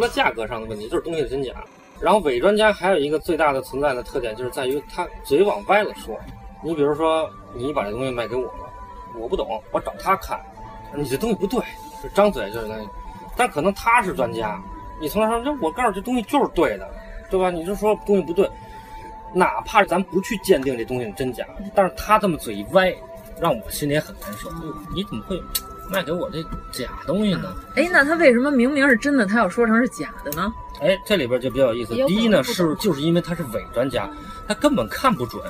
[0.00, 1.52] 除了价格上的问题，就是东西的真假。
[2.00, 6.18] 然后伪专家还有一个最大的存在的特点，就是在于他嘴往歪了说。
[6.64, 8.70] 你比如说，你把这东西卖给我了，
[9.14, 10.40] 我不懂，我找他看，
[10.96, 11.60] 你这东西不对，
[12.02, 12.76] 就张嘴就是那。
[13.36, 14.58] 但可能他是专家，
[14.98, 16.88] 你从他说，这我告诉这东西就是对的，
[17.28, 17.50] 对吧？
[17.50, 18.50] 你就说东西不对，
[19.34, 22.90] 哪怕咱不去鉴定这东西真假，但是他这么嘴一歪，
[23.38, 24.48] 让我心里也很难受。
[24.94, 25.38] 你怎么会
[25.90, 27.54] 卖给我这假东西呢？
[27.76, 30.52] 哎，那他为什么明明是真的，他要说成是假的呢？
[30.80, 31.94] 哎，这里边就比较有意思。
[32.06, 34.08] 第一呢，是就是因为他是伪专家，
[34.48, 35.42] 他根本看不准，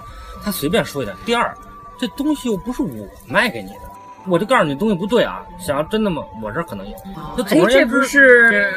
[0.43, 1.17] 他随便说一点。
[1.25, 1.57] 第二，
[1.99, 3.90] 这东西又不是我卖给你的，
[4.31, 5.43] 我就告诉你东西不对啊。
[5.59, 6.23] 想要真的吗？
[6.43, 6.97] 我这可能有。
[7.37, 8.75] 那总而言之，这不是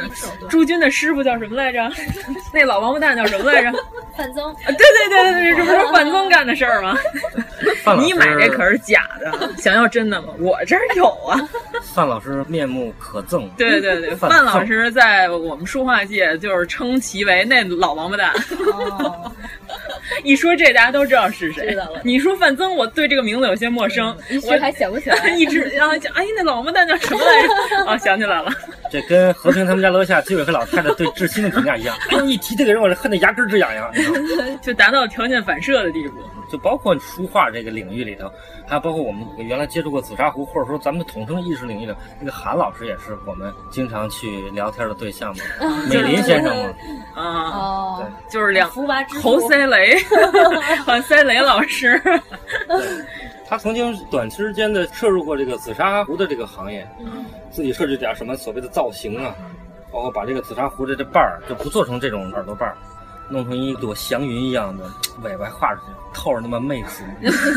[0.49, 1.89] 朱军的师傅叫什么来着？
[2.53, 3.71] 那老王八蛋叫什么来着？
[4.17, 4.51] 范增。
[4.53, 6.97] 啊，对对对对对，这不是范增干的事儿吗？
[8.01, 10.29] 你买这可是假的，想要真的吗？
[10.39, 11.39] 我这儿有啊。
[11.93, 13.47] 范老师面目可憎。
[13.57, 18.33] 对对对，范老师在我们书画界就是称其为那老王八蛋。
[18.73, 19.31] 哦，
[20.23, 21.75] 一说这，大家都知道是谁。
[22.03, 25.35] 你说范增，我对这个名字有些陌生，一时还想不起来。
[25.43, 27.85] 一直让他讲，哎，那老王八蛋叫什么来着？
[27.91, 28.49] 啊， 想起来了。
[28.89, 31.95] 这跟和平他们家楼下居委会老太太对志新的评价一样。
[32.11, 33.91] 哎，一提这个人，我恨得牙根直痒痒。
[34.61, 36.15] 就达到条件反射的地步。
[36.51, 38.31] 就包括书画这个领域里头，
[38.67, 45.43] 还有包括我们原来接触过紫砂壶，或者说咱们统称艺术领域的那个韩老师，也是我们经常去聊天的对象嘛。
[45.89, 46.73] 美林先生嘛。
[47.15, 49.97] 啊，对，就是两福娃之侯赛雷，
[50.85, 51.99] 黄赛雷老师。
[53.47, 56.87] 他曾经短时间的涉入过这个紫砂壶的这个行业，
[57.51, 59.35] 自己设计点什么所谓的造型啊，
[59.91, 62.77] 包括把这个紫砂壶的这瓣儿就不做成这种耳朵瓣儿。
[63.29, 64.83] 弄成一朵祥云一样的
[65.23, 67.03] 尾巴画出去，透着那么媚俗，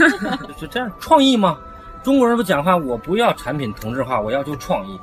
[0.56, 1.58] 就这样创意吗？
[2.04, 4.98] 中国人不讲话，我不要产品同质化，我要求创意。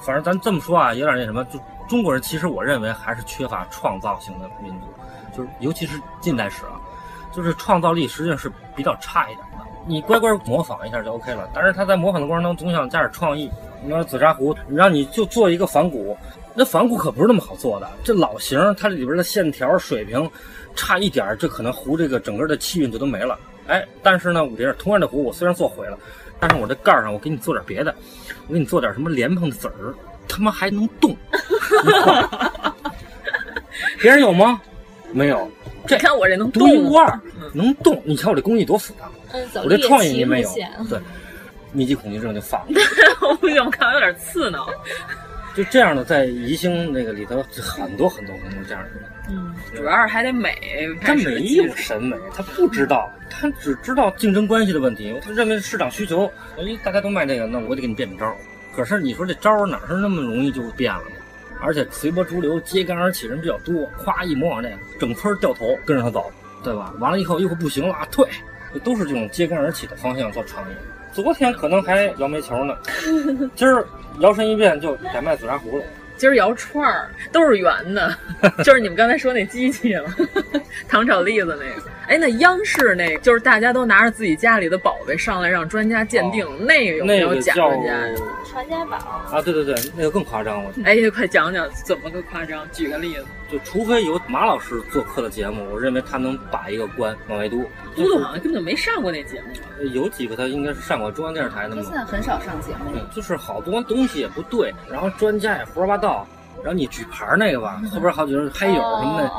[0.00, 4.86] 反正咱这么说啊，有点那什么，就中国人其实我认为还是缺乏创造性的民族，
[5.36, 6.80] 就是尤其是近代史啊，
[7.30, 9.49] 就是创造力实际上是比较差一点的。
[9.86, 13.50] 你乖乖模仿一下就 OK 了，但是他在模仿的过程当中总想加点创意。
[13.82, 16.16] 你说紫砂壶，让你就做一个仿古。
[16.54, 20.28] 那仿古可不是那么好做的，这老型它里边的线条水平
[20.74, 23.38] 差一点，这可能壶这个整个的气韵就都没了。
[23.68, 25.96] 哎，但是呢，我这同样的壶，我虽然做毁了，
[26.38, 27.94] 但是我这盖上我给你做点别的，
[28.48, 29.94] 我给你做点什么莲蓬的籽儿，
[30.28, 31.16] 他妈还能动。
[34.02, 34.60] 别人有吗？
[35.12, 35.48] 没有。
[35.86, 37.18] 这看我这能独一无二，
[37.54, 38.00] 能动。
[38.04, 39.08] 你瞧我这工艺多复杂，
[39.62, 40.50] 我这创意你没有。
[40.88, 40.98] 对，
[41.72, 42.66] 密集恐惧症就犯了。
[43.22, 44.68] 我不行，我看有点刺挠。
[45.54, 49.10] 就这样的，在宜兴那个里头，很多很多很多这样的人。
[49.30, 50.54] 嗯，主要是还得美。
[51.00, 55.14] 他没有审美，他不知道，他只知道竞争关系的问题。
[55.24, 58.36] 他认为市场需求，哎，大家都卖这个，那我得给你变变招。
[58.74, 61.16] 可是你说这招哪是那么容易就变了呢？
[61.62, 66.94] 而且随波逐流、揭竿而起人比较多，夸一模仿这个，整村掉头跟着他走，对吧？
[67.00, 68.26] 完了以后一会儿不行了，退，
[68.78, 70.76] 都是这种揭竿而起的方向做创业。
[71.12, 72.76] 昨天可能还摇煤球呢，
[73.56, 73.84] 今儿。
[74.18, 75.84] 摇身一变就改卖紫砂壶了。
[76.16, 78.14] 今儿摇串儿都是圆的，
[78.64, 80.14] 就是你们刚才说那机器了，
[80.88, 81.90] 糖炒栗子那个。
[82.10, 88.14] 哎，那央视那个，就是大家都拿着自己家里的宝贝上来让专家鉴定，那个有没有假专家呀？
[88.50, 90.72] 传家宝啊，对对对，那个更夸张了。
[90.84, 92.68] 哎，快讲讲怎么个夸张？
[92.72, 93.24] 举个例子。
[93.48, 97.64] 就除非有马老师做客的节目，我认为他能把一个关往外嘟。
[97.94, 99.84] 嘟嘟好像根本就没上过那节目。
[99.92, 101.82] 有几个他应该是上过中央电视台的嘛。
[101.84, 102.90] 现在很少上节目。
[103.14, 106.26] 就是好多东西也不对，然后专家也胡说八道。
[106.62, 109.30] 然后你举牌那个吧，后边好几个嗨友什么的，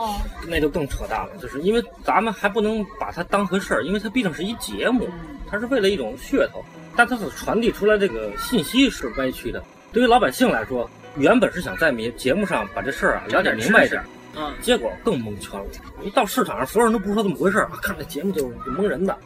[0.48, 1.30] 那就更扯淡了。
[1.40, 5.10] 就是因为咱们还不能把它当回事儿，因为它毕竟是一节目，
[5.50, 6.64] 它是为了一种噱头，
[6.96, 9.64] 但它所传递出来这个信息是歪曲的。
[9.92, 14.02] 对于老百姓来说，原本是想在节节目上把这事儿啊了解明白一点，
[14.38, 15.66] 嗯，结果更蒙圈了。
[16.04, 19.18] 一到市场上，所有人都不知道怎么回事儿，看这节目就就蒙人的。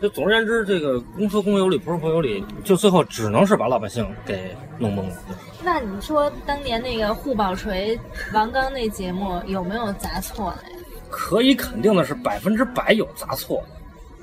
[0.00, 5.14] 就总而言之，这个公说公有理，婆说婆有理，就最后只能是把老百姓给弄懵了。
[5.62, 7.98] 那你说当年那个护宝锤
[8.32, 10.62] 王刚那节目有没有砸错呢？
[11.10, 13.62] 可以肯定的是百分之百有砸错，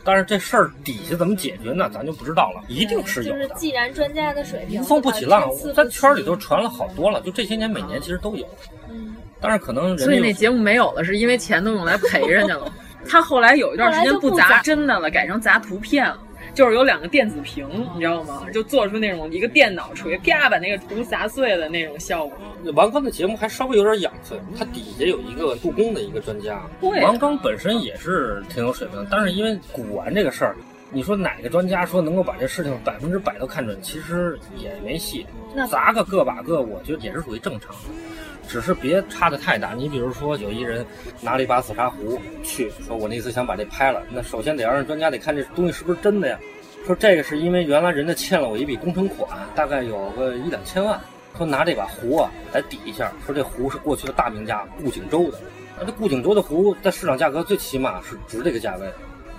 [0.03, 1.87] 但是这事儿底下怎么解决呢？
[1.93, 2.63] 咱就不知道了。
[2.67, 3.39] 一定是有的。
[3.39, 7.21] 就是既然专家的水平无风不起浪，在圈里头传了好多了。
[7.21, 8.47] 就这些年每年其实都有，
[8.89, 12.73] 嗯，但是可能所以那节目没有了，是因为钱都用来赔人家了。
[13.09, 16.19] 他后来有一段时间不砸真的了，改成砸图片了。
[16.53, 18.47] 就是有两个电子屏，你知道吗？
[18.51, 22.35] 就做出那种一个电脑锤啪把那个图砸碎的那种效果。
[22.73, 30.55] 王刚的节目还稍微有点养分，他底下有一个故宫的一个专家，王刚本身也是挺有水平，但是因为古玩这个事儿。
[30.89, 33.77] 你说哪个专家说能够把这事情百分之百都看准？
[33.81, 35.27] 其实也没戏。
[35.53, 37.77] 那砸个个把个，我觉得也是属于正常的，
[38.47, 39.73] 只是别差的太大。
[39.73, 40.85] 你比如说，有一人
[41.21, 46.39] 拿了一把紫砂壶去，说我那次想把这拍了，那首先得要让专家得看这东西是不是真的呀。
[46.85, 50.99] 说这个是因为原来人家欠了我一笔工程款，大概有个一两千万，
[51.37, 55.39] 说拿这把壶啊来抵一下，说这壶是过去的大名家顾景舟的。
[55.77, 58.89] 那这顾景舟的壶在市场价格最起码是值这个价位。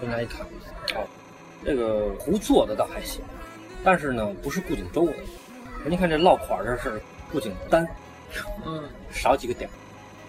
[0.00, 0.42] 专家一看，
[0.94, 1.06] 哦。
[1.64, 3.20] 这个壶做的倒还行，
[3.82, 5.12] 但是呢，不是顾景舟的。
[5.84, 7.02] 您看这落款这是
[7.32, 7.84] 顾景丹，
[8.66, 9.68] 嗯，少几个点，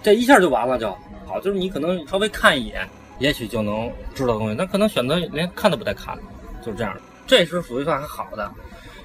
[0.01, 0.89] 这一下就完了就
[1.25, 1.39] 好。
[1.41, 2.87] 就是你可能稍微看一眼，
[3.19, 6.23] 也许就能知道东西，那可能选择连看都不带看的，
[6.63, 6.95] 就是这样。
[7.27, 8.51] 这是属于算还好的，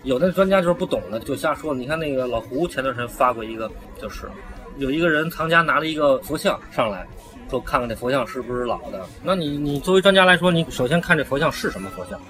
[0.02, 1.74] 有的专家就是不懂的就瞎说。
[1.74, 3.70] 你看那个老胡前段时间发过一个，
[4.00, 4.28] 就是
[4.78, 7.06] 有一个人藏家拿了一个佛像上来。
[7.50, 9.06] 说看看这佛像是不是老的？
[9.22, 12.20] 那你你作为专家来说，你首先看这佛像是什么佛像，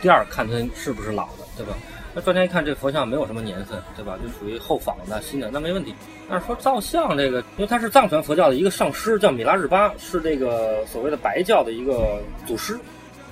[0.00, 1.74] 第二看它是不是老的，对吧？
[2.14, 4.18] 那专家一看这佛像没有什么年份，对吧？
[4.22, 5.94] 就属于后仿的新的，那没问题。
[6.28, 12.78] 但是说造像这个，因为他是藏传佛教的一个上师，叫米拉日巴，是这个所谓的白教的一个祖师，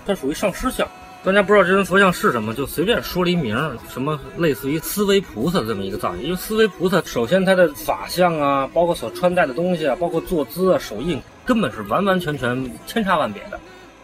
[0.07, 0.89] 他属于上师像。
[1.23, 3.55] 专家不知道这尊佛像是什么，就随便说了一名，
[3.91, 6.23] 什么类似于思维菩萨这么一个造型。
[6.25, 13.61] 因为思维菩萨首先他的法相啊，包括所穿戴的东西啊，包括坐姿啊、手印，根本是完完全全千差万别的。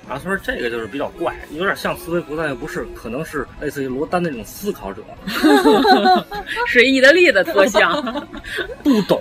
[0.08, 5.02] 啊，所以说这个就是比较怪，有点像思维不但，又不是，可能是类似于罗丹那种思考者，
[6.66, 8.02] 是意大利的特像，
[8.84, 9.20] 不懂，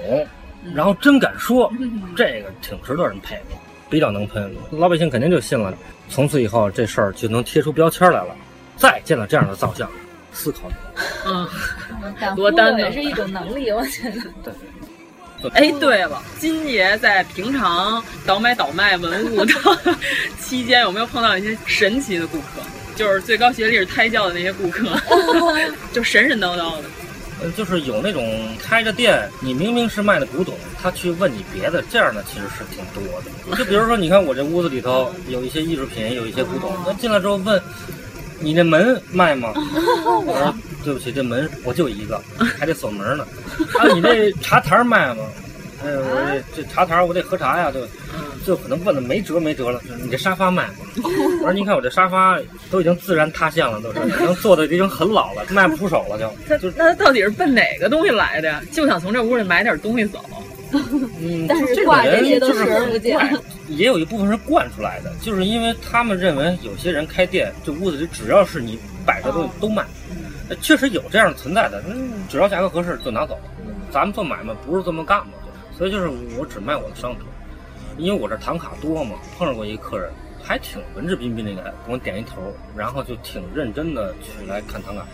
[0.75, 1.71] 然后真敢说，
[2.15, 3.57] 这个挺值得人佩服，
[3.89, 5.73] 比较能喷，老百姓肯定就信了。
[6.07, 8.35] 从此以后，这事儿就能贴出标签来了。
[8.77, 9.89] 再见到这样的造像，
[10.33, 10.69] 思考。
[11.25, 11.47] 嗯，
[12.37, 14.21] 罗丹也是一种能力，我觉得。
[14.43, 14.53] 对。
[15.53, 19.53] 哎，对了，金爷在平常倒买倒卖文物的
[20.41, 22.45] 期间，有没有碰到一些神奇的顾客？
[22.95, 24.87] 就是最高学历是胎教的那些顾客，
[25.91, 26.83] 就神神叨叨的。
[27.43, 33.57] 嗯，就是有那种开着店，你明明是卖的古董，他去问你别的，这样的其实是挺多的。
[33.57, 37.61] 就比如说，你看我这屋子里头有一些艺术品，有一些古董，那进来之后问，
[38.39, 39.51] 你那门卖吗？
[39.55, 42.21] 我说对不起，这门我就一个，
[42.59, 43.25] 还得锁门呢。
[43.79, 45.23] 啊，你这茶台卖吗？
[45.83, 47.87] 哎，我这这茶台我得喝茶呀，就
[48.45, 49.81] 就可能问的没辙没辙了。
[50.01, 50.73] 你这沙发卖吗？
[51.03, 52.39] 我说您看我这沙发
[52.71, 56.31] 都已经自然塌陷了，都是已经做的已经很老了，卖不出手了就。
[56.47, 58.61] 他就那他到底是奔哪个东西来的呀？
[58.71, 60.23] 就想从这屋里买点东西走。
[60.71, 63.19] 嗯，但是挂这些都视而不见。
[63.67, 69.85] 也有一部分是惯出来的，就是因为他们认为有些人开店，这屋子里只要是你摆的东西都卖。
[70.61, 73.37] 确实有这样存在的，嗯，只要价格合适就拿走。
[73.91, 75.33] 咱们做买卖不是这么干嘛。
[75.77, 76.07] 所以就是
[76.37, 77.25] 我只卖我的商品，
[77.97, 79.15] 因为我这唐卡多嘛。
[79.37, 80.09] 碰上过一个客人，
[80.41, 85.05] 还挺文质彬彬的，给我点一头，然后就挺认真的去来看唐卡。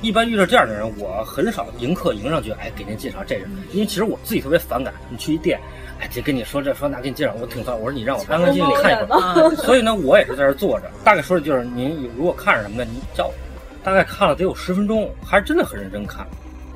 [0.00, 4.94] 一般遇到这样的人，我很少迎客迎上去，哎，给您介绍这人，因为其实我自己特别反感。
[5.10, 5.60] 你去一店，
[6.00, 7.74] 哎，就跟你说这说那，给你介绍，我挺烦。
[7.74, 9.56] 我说你让我安安静静看一会儿。
[9.56, 13.34] 所以呢，我也是在这坐着，大概说的就是您如果看着什么的，您叫我。
[13.82, 16.26] 大概看了得有十分钟，还是真的很认真看，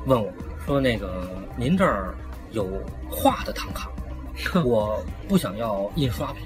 [0.05, 0.31] 问我
[0.65, 2.13] 说那个您这儿。
[2.51, 2.69] 有
[3.09, 3.89] 画的唐卡，
[4.63, 6.43] 我不想要印刷品。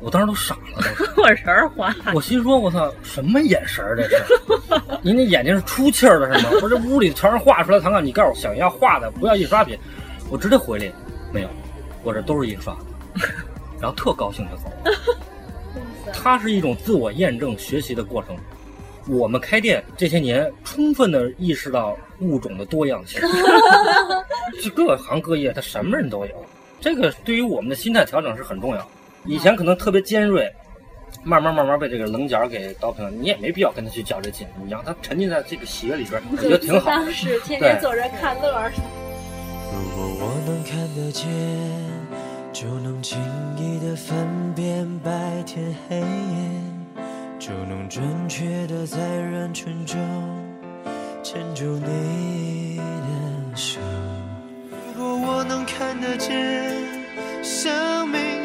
[0.00, 0.82] 我当时都傻了，
[1.14, 1.94] 破人画。
[2.14, 4.16] 我心说，我操，什么眼神儿这是？
[5.02, 6.50] 您那眼睛是出气儿的是吗？
[6.62, 9.78] 我这屋里全是画出来唐卡，你告诉我想要画的，不要印刷品。
[10.30, 10.90] 我直接回来，
[11.32, 11.48] 没有，
[12.02, 12.80] 我这都是印刷的。
[13.78, 16.12] 然后特高兴就走了。
[16.12, 18.36] 它是一种自我验证、学习的过程。
[19.06, 23.20] 我们开店这些年，充分的意识到物种的多样性，
[24.62, 26.46] 就各行各业，它什么人都有。
[26.80, 28.88] 这个对于我们的心态调整是很重要。
[29.24, 30.52] 以前可能特别尖锐，
[31.22, 33.10] 慢慢慢慢被这个棱角给刀平了。
[33.10, 36.90] 你也没必要跟他去较这劲，你让他沉浸在这个喜悦里边，我觉得挺好。
[37.10, 38.70] 是 天天坐着看乐。
[39.72, 41.28] 如果我能看得见，
[42.52, 43.18] 就能轻
[43.56, 45.10] 易的分辨白
[45.46, 46.04] 天黑夜。
[47.38, 49.98] 就能准确的在人群中
[51.22, 53.80] 牵住你的手。
[54.94, 56.30] 如果我能看得见，
[57.42, 58.20] 生命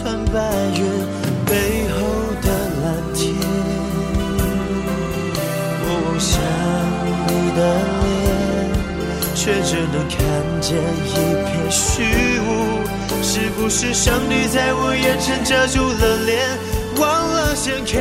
[0.00, 0.40] 团白
[0.76, 0.80] 云
[1.44, 1.96] 背后
[2.40, 2.46] 的
[2.82, 3.34] 蓝天。
[5.84, 6.30] 我望向
[7.26, 7.60] 你的
[8.04, 8.06] 脸，
[9.34, 10.16] 却只能看
[10.60, 10.66] 见
[11.04, 11.08] 一
[11.44, 11.78] 片虚
[12.40, 12.48] 无。
[13.22, 16.38] 是不是上帝在我眼前遮住了脸，
[16.98, 17.98] 忘了掀开？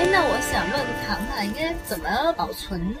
[0.00, 0.74] 哎，那我想问，
[1.06, 2.96] 糖糖应该怎么保存？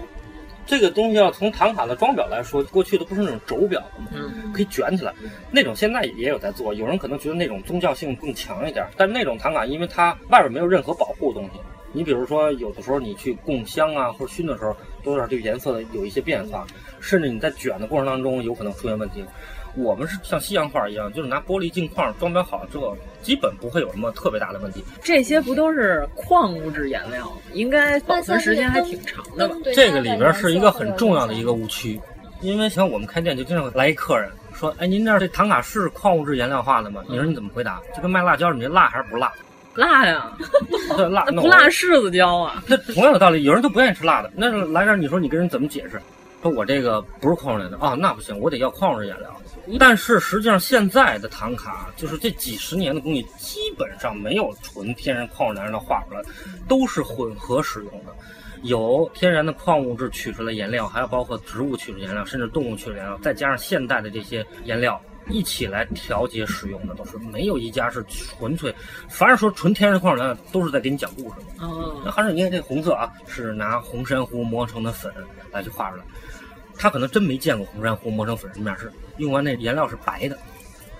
[0.68, 4.08] 这个东西要从唐卡的装裱来说，过去的不是那种轴表的吗？
[4.12, 5.14] 嗯，可以卷起来，
[5.50, 6.74] 那种现在也有在做。
[6.74, 11.60] 有人可能觉得那种宗教性更强一点，但那种唐卡，因为它外边没有任何保护东西。
[11.90, 16.66] 你比如说，有的时候你去供香啊或者熏的时候，多少这个颜色有一些变化，
[17.00, 19.24] 甚至你在卷的过程当中有可能出现问题。
[19.78, 24.84] 我们是像西洋画一样，就是拿玻璃镜框装裱好之后，基本不会有什么特别大的问题。
[25.02, 29.54] 这些不都是矿物质颜料，应该保存时间还挺长的吧？
[29.74, 32.00] 这个里边是一个很重要的一个误区，
[32.40, 37.80] 因为像我们开店就经常来一客人说：“哎，您这儿这唐卡是矿物质颜料画的吗？”你说你怎么回答？
[37.94, 39.32] 就跟卖辣椒，你这辣还是不辣？
[39.74, 40.32] 辣呀，
[40.96, 42.62] 对辣，不辣柿子椒啊。
[42.66, 46.00] 那同样的道理，有人就不愿意吃辣的，那来这儿你说你跟人怎么解释？
[46.42, 49.34] 说我这个不是矿物质的啊，那不行，我得要矿物质颜料。
[49.78, 56.22] 但是实际上，现在的唐卡就是这几十年的工艺，基本上没有纯天然矿物质颜料画出来，
[56.66, 58.14] 都是混合使用的，
[58.62, 64.98] 有天然的矿物质取出来颜料，还有包括植物取出颜料，甚至动物取出颜料，再加上现代的这些颜料
[65.28, 68.74] 一起来调节使用的，都是没有一家是纯粹。
[69.08, 71.66] 凡是说纯天然矿物质颜料，都是在给你讲故事的。
[71.66, 75.12] 哦，那还是你看这红色啊，是拿红珊瑚磨成的粉
[75.52, 76.02] 来去画出来。
[76.80, 80.38] 他可能真没见过红珊瑚磨成粉什么样，是用完那颜料是白的，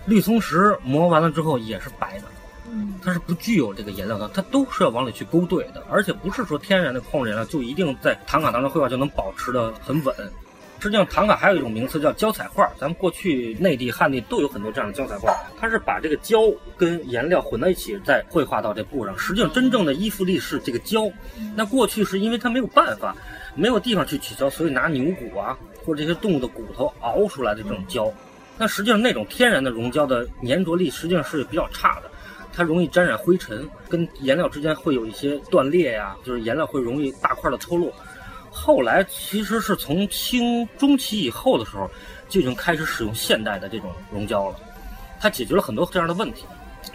[0.07, 2.25] 绿松石磨完了之后也是白的，
[2.69, 10.15] 嗯，它是不具有这个颜料的，它都是要往里去勾兑的，而且不是说天然的矿物质颜料就一定在唐卡当中绘画就能保持的很稳。
[10.81, 16.39] 实际上，唐卡还有一种名词叫胶彩画，咱们过去内地、汉地都有很多这样的胶彩画，它是把这个胶
[16.77, 19.19] 跟颜料混在一起再绘画到这布上。
[19.19, 21.11] 实际上，真正的依附力是这个胶，
[21.57, 23.15] 那过去是因为它没有办法。
[23.55, 28.13] 没有地方去取胶，所以拿牛骨啊，或者这些动物的骨头熬出来的这种胶，
[28.57, 32.09] 那实际上那种天然的溶胶的粘着力实际上是比较差的，
[32.53, 37.93] 它容易沾染灰尘，跟颜料之间会有一些断裂呀，就是颜料会容易大块的脱落。
[38.61, 41.89] 后来其实是从清中期以后的时候，
[42.29, 44.57] 就已经开始使用现代的这种溶胶了，
[45.21, 46.45] 它解决了很多这样的问题。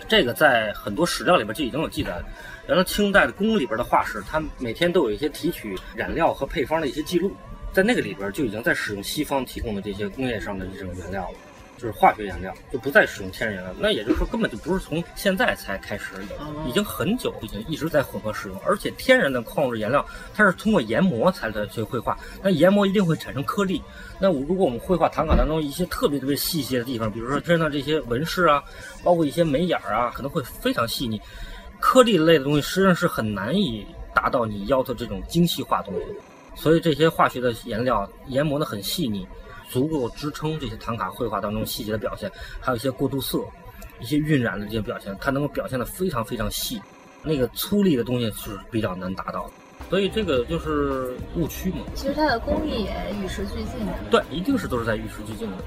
[0.07, 2.21] 这个在很多史料里面就已经有记载。
[2.67, 7.33] 原来清代的宫里边的画室，它每天都有一些提取染料和配方的一些记录，
[7.71, 11.37] 在那个里边就已经在使用西方提供的这些工业上的这种原料了，
[11.83, 13.75] 就是化学颜料，就不再使用天然原料。
[13.77, 18.57] 那也就是说，根本就不是从现在才开始有，已经很久已经一直在混合使用。
[18.65, 23.81] 而且天然的矿物质颜料，它是通过研磨才来去绘画，那研磨一定会产生颗粒。
[24.17, 28.63] 那如果我们绘画唐卡当中一些特别特别细节的地方，比如说身上这些纹饰啊，
[29.03, 31.21] 包括一些眉眼儿啊，可能会非常细腻。
[31.81, 36.05] 颗粒类的东西实际上是很难以达到你要求这种精细化东西，
[36.55, 39.27] 所以这些化学的颜料研磨的很细腻，
[39.73, 43.39] 足够支撑这些唐卡绘画当中细节的表现，还有一些过渡色、
[43.99, 46.79] 一些晕染的这些表现，它能够表现的非常非常细，
[47.23, 49.53] 那个粗粝的东西是比较难达到的，
[49.89, 51.77] 所以这个就是误区嘛。
[51.95, 53.93] 其实它的工艺也与时俱进的。
[54.11, 55.57] 对，一定是都是在与时俱进的。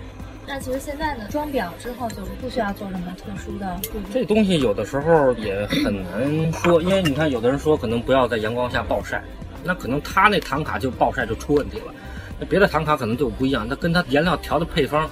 [0.47, 4.05] 那其实现在呢，装裱之后就不需要做什么特殊的处理。
[4.13, 9.25] 这东西有的时候也很难说，因为你看，有的人说可能不要在阳光下暴晒，
[9.65, 11.93] 那可能他那唐卡就暴晒就出问题了。
[12.39, 15.09] 那别的唐卡可能就不一样，那跟它颜料调的配方，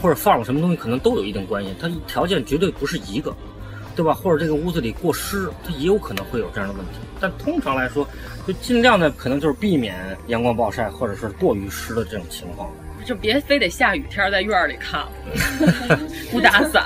[0.00, 1.74] 或者放了什么东西，可能都有一定关系。
[1.80, 3.34] 它条件绝对不是一个，
[3.94, 4.12] 对吧？
[4.12, 6.98] 或者这个屋子里过湿，它也有可能会有这样的问题。
[7.18, 8.06] 但通常来说，
[8.46, 9.96] 就尽量的可能就是避免
[10.26, 12.70] 阳光暴晒，或者是过于湿的这种情况。
[13.06, 15.06] 就别非得下雨天在院里看，
[16.30, 16.84] 不打伞，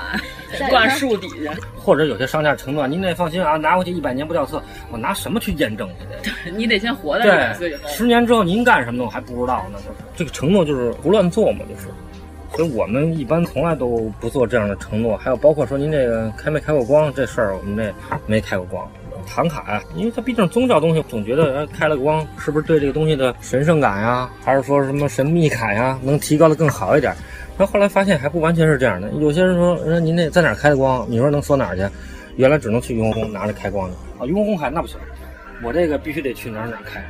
[0.69, 1.51] 挂树底下。
[1.77, 4.61] 或者有些商家承诺，您得放心啊，拿回去一百年不掉色。
[4.91, 6.29] 我拿什么去验证去？
[6.43, 7.89] 对你得先活在一百岁以后。
[7.89, 9.79] 十年之后您干什么我还不知道呢。
[9.79, 11.87] 就是这个承诺就是胡乱做嘛，就是。
[12.55, 15.17] 所以我们一般从来都不做这样的承诺。
[15.17, 17.93] 还有包括说您这个开没开过光这事儿，我们这
[18.27, 18.85] 没开过光。
[19.25, 27.13] 唐卡呀，因为它毕竟宗教东西，总觉得开了光，是不是对这个东西的神圣感呀，还是说什么神秘感呀，能提高的更好一点？
[27.61, 29.07] 然后后来发现还不完全是这样的。
[29.19, 31.05] 有些人说，说您那在哪开的光？
[31.07, 31.87] 你说能说哪儿去？
[32.35, 34.25] 原来只能去雍和宫拿着开光的啊。
[34.25, 34.97] 雍和宫开那不行，
[35.61, 37.05] 我这个必须得去哪儿哪儿开。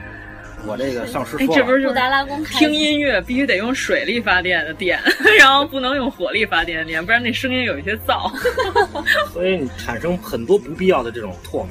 [0.68, 5.00] 我这个上师说，这不是布达拉宫听音乐必须得用水力发电的电，
[5.40, 8.30] 然后不能用火力发电的电，不然那声音有一些噪。
[9.32, 11.70] 所以你产生很多不必要的这种唾沫。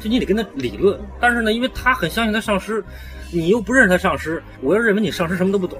[0.00, 0.96] 就你得跟他理论。
[1.18, 2.84] 但是呢，因为他很相信他上师，
[3.32, 5.78] 你又不认识他上师，我又认为你上师什么都不懂，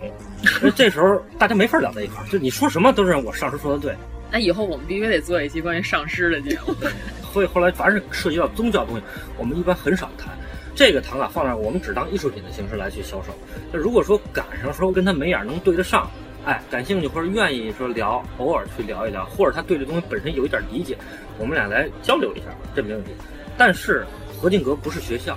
[0.62, 2.26] 那 这时候大家没法聊在一块儿。
[2.28, 3.94] 就你说什么都认我上师说的对。
[4.30, 6.74] 那以后我们必须得做一期关于上师的节目。
[7.32, 9.02] 所以后来凡是涉及到宗教东西，
[9.36, 10.28] 我们一般很少谈。
[10.74, 13.28] 这个唐卡放那儿，我们只当艺术品的形式来去销售。
[13.70, 16.10] 那如果说赶上说跟他眉眼能对得上，
[16.46, 20.96] 哎，感兴趣或者愿意说聊，偶尔去聊一聊，或者他对这东西本身有一点理解，
[21.38, 23.10] 我们俩来交流一下，这没问题。
[23.58, 24.06] 但是
[24.40, 25.36] 何进阁不是学校，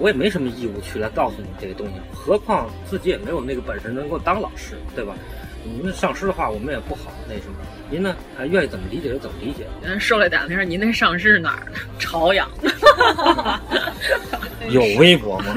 [0.00, 5.14] 我也没什么义务去来告诉你这个东西，何况自己也没有那个本事能够当老师，对吧？
[5.62, 7.56] 您的上师的话，我们也不好那什么。
[7.90, 9.66] 您呢，还愿意怎么理解就怎么理解。
[9.82, 11.78] 嗯，受来打听，您那上师是哪儿的？
[11.98, 12.50] 朝阳。
[14.70, 15.54] 有微博吗？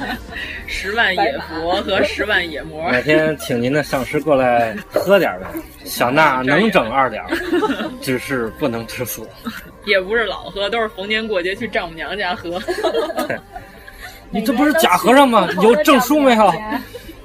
[0.66, 2.90] 十万野佛和十万野魔。
[2.90, 5.46] 哪天请您的上师过来喝点呗。
[5.84, 7.26] 小娜 能整二两，
[8.00, 9.28] 只是不能吃素。
[9.84, 12.58] 也不是老喝，都是逢年过节去丈母娘家喝。
[14.34, 15.48] 你这不是假和尚吗？
[15.62, 16.52] 有证书没有？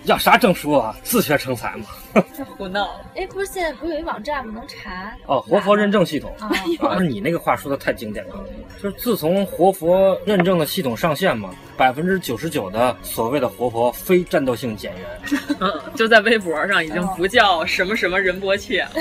[0.05, 0.95] 要啥证书啊？
[1.03, 1.85] 自学成才嘛？
[2.57, 2.89] 胡闹！
[3.15, 4.53] 哎，不是现在不是有一网站吗？
[4.55, 6.33] 能查哦，活佛认证系统。
[6.79, 8.33] 不是你那个话说的太经典了，
[8.81, 18.91] 就是自从活佛认证的系统上线嘛，百分之九十九的所谓的活佛非战斗性减员，嗯，就在微博上已经不叫什么什么仁波切了。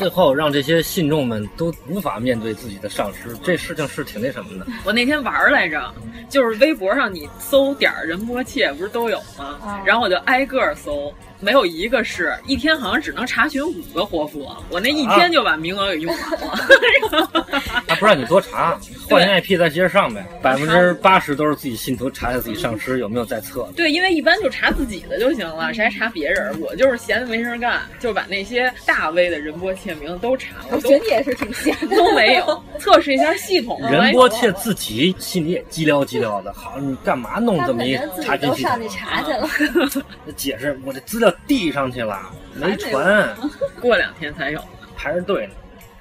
[0.00, 4.66] 最后让这些信众们都无法面对自己的上失，这事情是挺那什么的。
[4.82, 5.92] 我那天玩来着，
[6.26, 9.82] 就是微博上你搜点儿仁波切不是都有吗？
[9.84, 17.46] 然后我就挨个搜，没有一个是一天好像只能查询五个活佛，我那一天就把名额给用完了。
[17.86, 18.78] 他不让你多查，
[19.08, 20.24] 换一 IP 再接着上呗。
[20.42, 23.68] 百分之八十都是自己信徒查查自己上师有没有在册。
[23.74, 26.60] 对，因为一般就查自己的就行了，谁还查别人？
[26.60, 30.66] 我就是闲的没事干，就把那些大 V 的仁波切名都查了。
[30.70, 33.80] 我觉得你也是挺闲的，都没有测试一下系统。
[33.90, 38.70] 仁波切自己心里也激撩激撩的，好，你干嘛弄这么一查询系统？
[38.70, 39.48] 上去查去了。
[40.36, 43.34] 解释，我这资料递上去了，没传，
[43.80, 44.60] 过两天才有，
[44.96, 45.54] 排着队呢。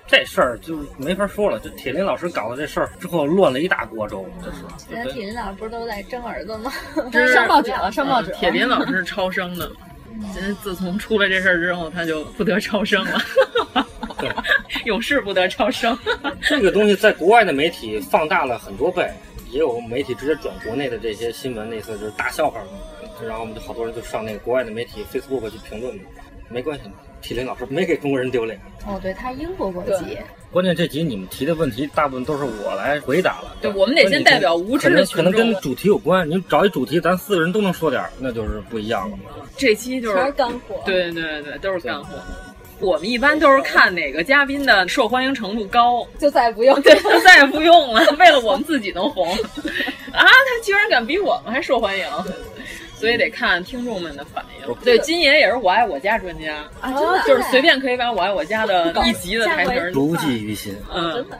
[0.07, 4.25] 这事儿就没法说了，就铁林老师搞的这事儿之后，乱了一大锅粥。
[4.43, 4.57] 这是。
[4.77, 6.73] 现在铁林老师不是都在争儿子吗？
[7.32, 8.32] 上报纸了，上报纸。
[8.32, 9.71] 铁林老师是超生的，
[10.34, 13.21] 现自从出了这事儿之后，他就不得超生了。
[14.84, 15.95] 有事不得超生。
[16.41, 19.07] 这个东西在国外的媒体放大了很多倍，
[19.51, 22.59] 也有媒体直接转国内的这些新闻，那次就是大笑话。
[23.28, 26.01] 然后我们就好多人就上那个国外的媒体 Facebook 去评论嘛，
[26.49, 26.86] 没关系。
[27.22, 28.57] 体林老师没给中国人丢脸。
[28.88, 30.17] 哦，对他英国国籍。
[30.51, 33.57] 关键这集你们提的问题大部分都是我来回答了。
[33.61, 36.28] 对，我们得先代表无知的可能跟主题有关。
[36.30, 39.24] 你找一主题，咱四个人都能说点，那就是不一样了嘛。
[39.57, 40.82] 这期就是全是干货。
[40.86, 42.17] 对对对对，都是干货。
[42.80, 48.01] 我们一般都是看哪个嘉宾的受欢迎程度高，就再也不用，对，再也不用了。
[48.17, 49.30] 为了我们自己能红
[50.13, 52.05] 啊，他居然敢比我们还受欢迎。
[52.99, 54.75] 所以得看听众们的反应。
[54.83, 60.75] 对，金爷也是我爱我家专家啊，真的，就是随便可以把我爱我家的一集的台词铭记于心。
[60.93, 61.39] 嗯，真的。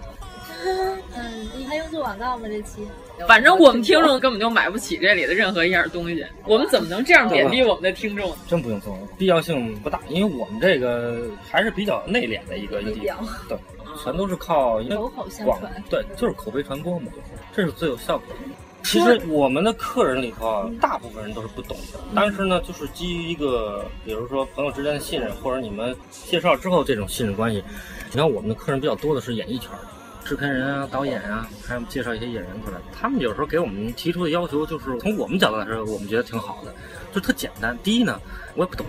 [1.16, 2.47] 嗯，你还用做广告吗？
[2.47, 2.86] 这期？
[3.28, 8.34] 反正我们听众根本就买不起这里的任何一样东西，我们怎么能这样贬低我们的听众？
[8.47, 13.57] 真不用做，必要性不大，因为我们这个还是比较内敛的一个地方，对，
[14.03, 17.12] 全都是靠口口相传，对，就是口碑传播嘛，
[17.53, 18.69] 这是最有效果的。
[18.84, 22.00] 其实我们的客人里头啊，大部分人都是不懂的。
[22.16, 27.64] 但是呢，就是基于一个，比如说朋友之间的信任，或者你们介绍之后这种信任关系。
[28.12, 29.80] 你看我们的客人比较多的是演艺圈的
[30.26, 32.80] 制片人啊、导演啊，还有介绍一些演员过来。
[32.91, 36.74] 他们有时候给我们提出的要求，就是从我们角度来说，我们觉得挺好的，
[37.14, 37.78] 就特简单。
[37.84, 38.20] 第一呢，
[38.56, 38.86] 我也不懂；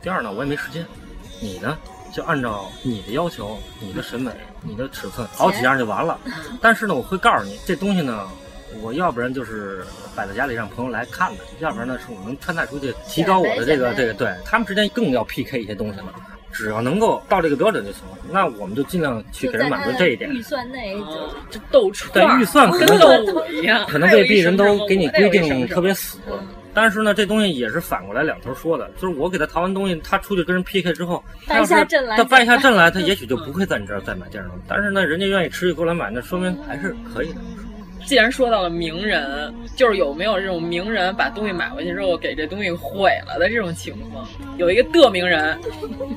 [0.00, 0.86] 第二呢，我也没时间。
[1.40, 1.76] 你呢，
[2.14, 4.30] 就按照你的要求、你的审美、
[4.62, 6.18] 你的尺寸，好几样就完了。
[6.60, 8.26] 但是呢，我会告诉你，这东西呢。
[8.80, 9.84] 我要不然就是
[10.16, 16.12] 摆在家里让朋友来看的，要不然呢是我能穿戴出去，提高我的这个这个，对他们之间更要 PK 一些东西了。
[16.54, 20.30] 只要能够到这个标准就行了，那我们就尽量去给人满足这一点。
[20.30, 20.94] 预算内
[21.50, 26.18] 就斗串，对预算可能斗一样，可能未必人都给你规定特别死。
[26.74, 34.54] 但是呢，这东西也是反过来两头说的，就是我给他淘完东西，他出去跟人 PK 之后，败下阵来，他败下阵来，他也许就不会在你这儿再买电视了。
[34.68, 37.40] 但是呢，人家愿意持续过来买，那说明还是可以的。
[38.04, 44.26] 既然说到了名人，就是有没有这种名人把东西买回去之后给这东西毁了的这种情况？
[44.58, 45.58] 有一个的名人，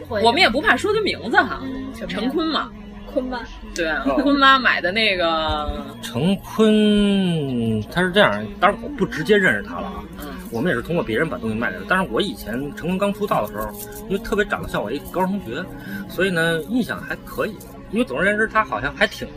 [0.10, 1.62] 我们也不怕说他名字哈，
[2.07, 2.72] 陈坤嘛，
[3.06, 3.40] 坤妈，
[3.74, 3.90] 对，
[4.22, 10.03] 坤妈买的那个 陈坤，他是这样，当然我不直接认识他了啊，
[10.52, 11.84] 我们也是通过别人把东西卖给他。
[11.88, 13.72] 但是我以前陈坤刚出道的时候，
[14.10, 15.64] 因为特别长得像我一高中同学，
[16.10, 17.56] 所以呢印象还可以。
[17.91, 19.28] 因为总而言之，他好像还挺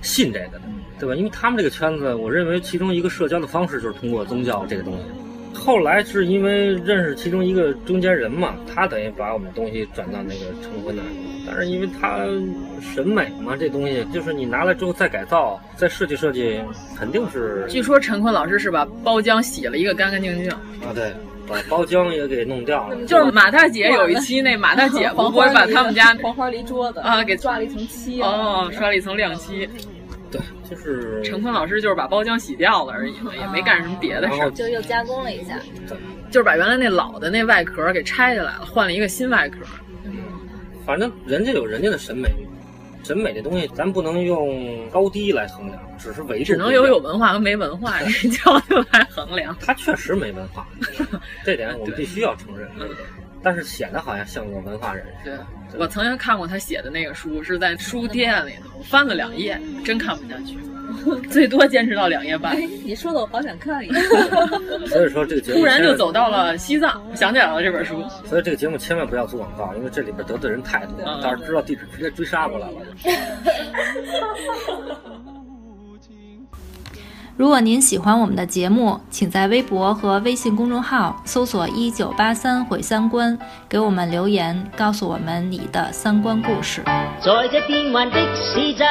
[0.00, 0.62] 信这个的。
[0.98, 1.14] 对吧？
[1.14, 5.00] 因为他们这个圈子，我认为其中一个社交的方式就是通过宗教这个东西。
[5.54, 11.08] 后来是因为认识其中一个中间人嘛，他等于把我们东西转到那个成婚那里。
[11.46, 12.18] 但是因为他
[12.80, 16.60] 审美嘛，这东西就是你拿来之后再改造、再设计设计，
[16.96, 17.66] 肯定是。
[17.68, 20.50] 据说陈坤老师是把包浆洗了一个干干净净。
[20.50, 21.12] 啊，对。
[21.48, 29.66] 把包浆也给弄掉了，就是马大姐有一期，那马大姐不会把他们家黄花梨桌子啊给刷了一层漆哦，刷了一层亮漆。
[30.30, 35.58] 对，就是陈坤老师就是把包浆洗掉了而已嘛，也没干什么别的事儿，就又加工了一下，
[36.30, 39.58] 就是把原来那老的那外壳给拆下来了，换了一个新外壳。
[40.86, 42.28] 反正人家有人家的审美。
[43.04, 46.44] 审美这东西，咱不能用高低来衡量，只是维度。
[46.44, 49.56] 只能有有文化和没文化这角度 来衡量。
[49.60, 50.66] 他确实没文化，
[51.42, 52.68] 这点我们必须要承认。
[53.42, 55.06] 但是显得好像像个文化人。
[55.24, 55.34] 对，
[55.78, 60.58] 我曾经看过他写的那个书，是在书店里头翻了两页，真看不下去。
[61.30, 62.56] 最多坚持到两页半。
[62.56, 64.00] 哎你说的我好想看一下。
[64.88, 68.02] 所以说这个节目突然就走到了西藏，想起来了这本书。
[68.24, 72.76] 所以这个节目千万不要做广告，因为这里边得罪人太多，到时候知道地址直接追杀过来了。
[77.38, 83.38] 如果您喜欢我们的节目，请在微博和微信公众号搜索“一九八三毁三观”，
[83.70, 86.82] 给我们留言，告诉我们你的三观故事。
[87.20, 88.88] 在这变幻的市镇。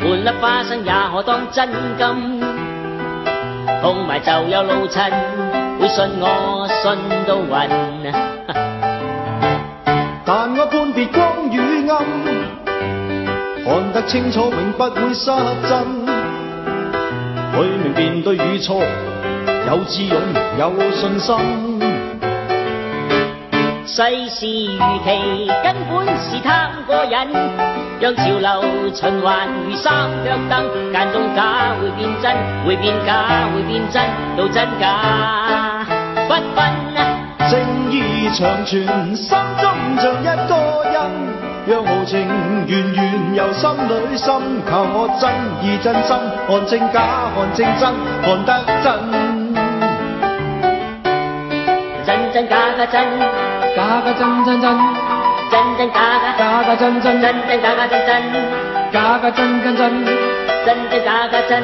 [0.00, 1.68] 换粒花生也可当真
[1.98, 2.40] 金，
[3.82, 5.12] 碰埋就有老衬，
[5.78, 6.96] 会信我信
[7.28, 7.68] 到晕。
[10.24, 12.02] 但我判别光与暗，
[13.62, 15.26] 看得清楚，永不会失
[15.68, 16.21] 真。
[17.52, 18.82] 去明辨对与错，
[19.68, 20.18] 有智勇，
[20.58, 21.36] 有信心。
[23.84, 27.12] 世事如棋，根本是贪过瘾。
[28.00, 32.34] 让潮流循环如三脚凳，间中假会变真，
[32.66, 34.02] 会变假会变真，
[34.36, 35.84] 到真假
[36.26, 36.72] 不分。
[37.50, 37.60] 正
[37.92, 40.52] 义长存，心中像一个
[40.90, 40.96] 印，
[41.64, 42.18] 让豪情
[42.66, 44.34] 源源由心里心。
[44.68, 45.30] 求我真
[45.62, 46.16] 意真心，
[46.48, 48.50] 看正假，看正真，看得
[48.82, 48.86] 真。
[52.04, 53.04] 真真假假真。
[53.76, 54.76] 假假真真真，
[55.50, 58.22] 真真假假，假假真真，真真假假真真，
[58.92, 60.04] 假假真真真，
[60.66, 61.62] 真真假假真，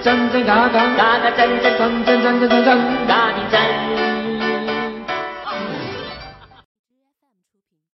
[0.00, 2.78] 真真假假，假假真真，真真真真真真，
[3.08, 4.13] 假真真。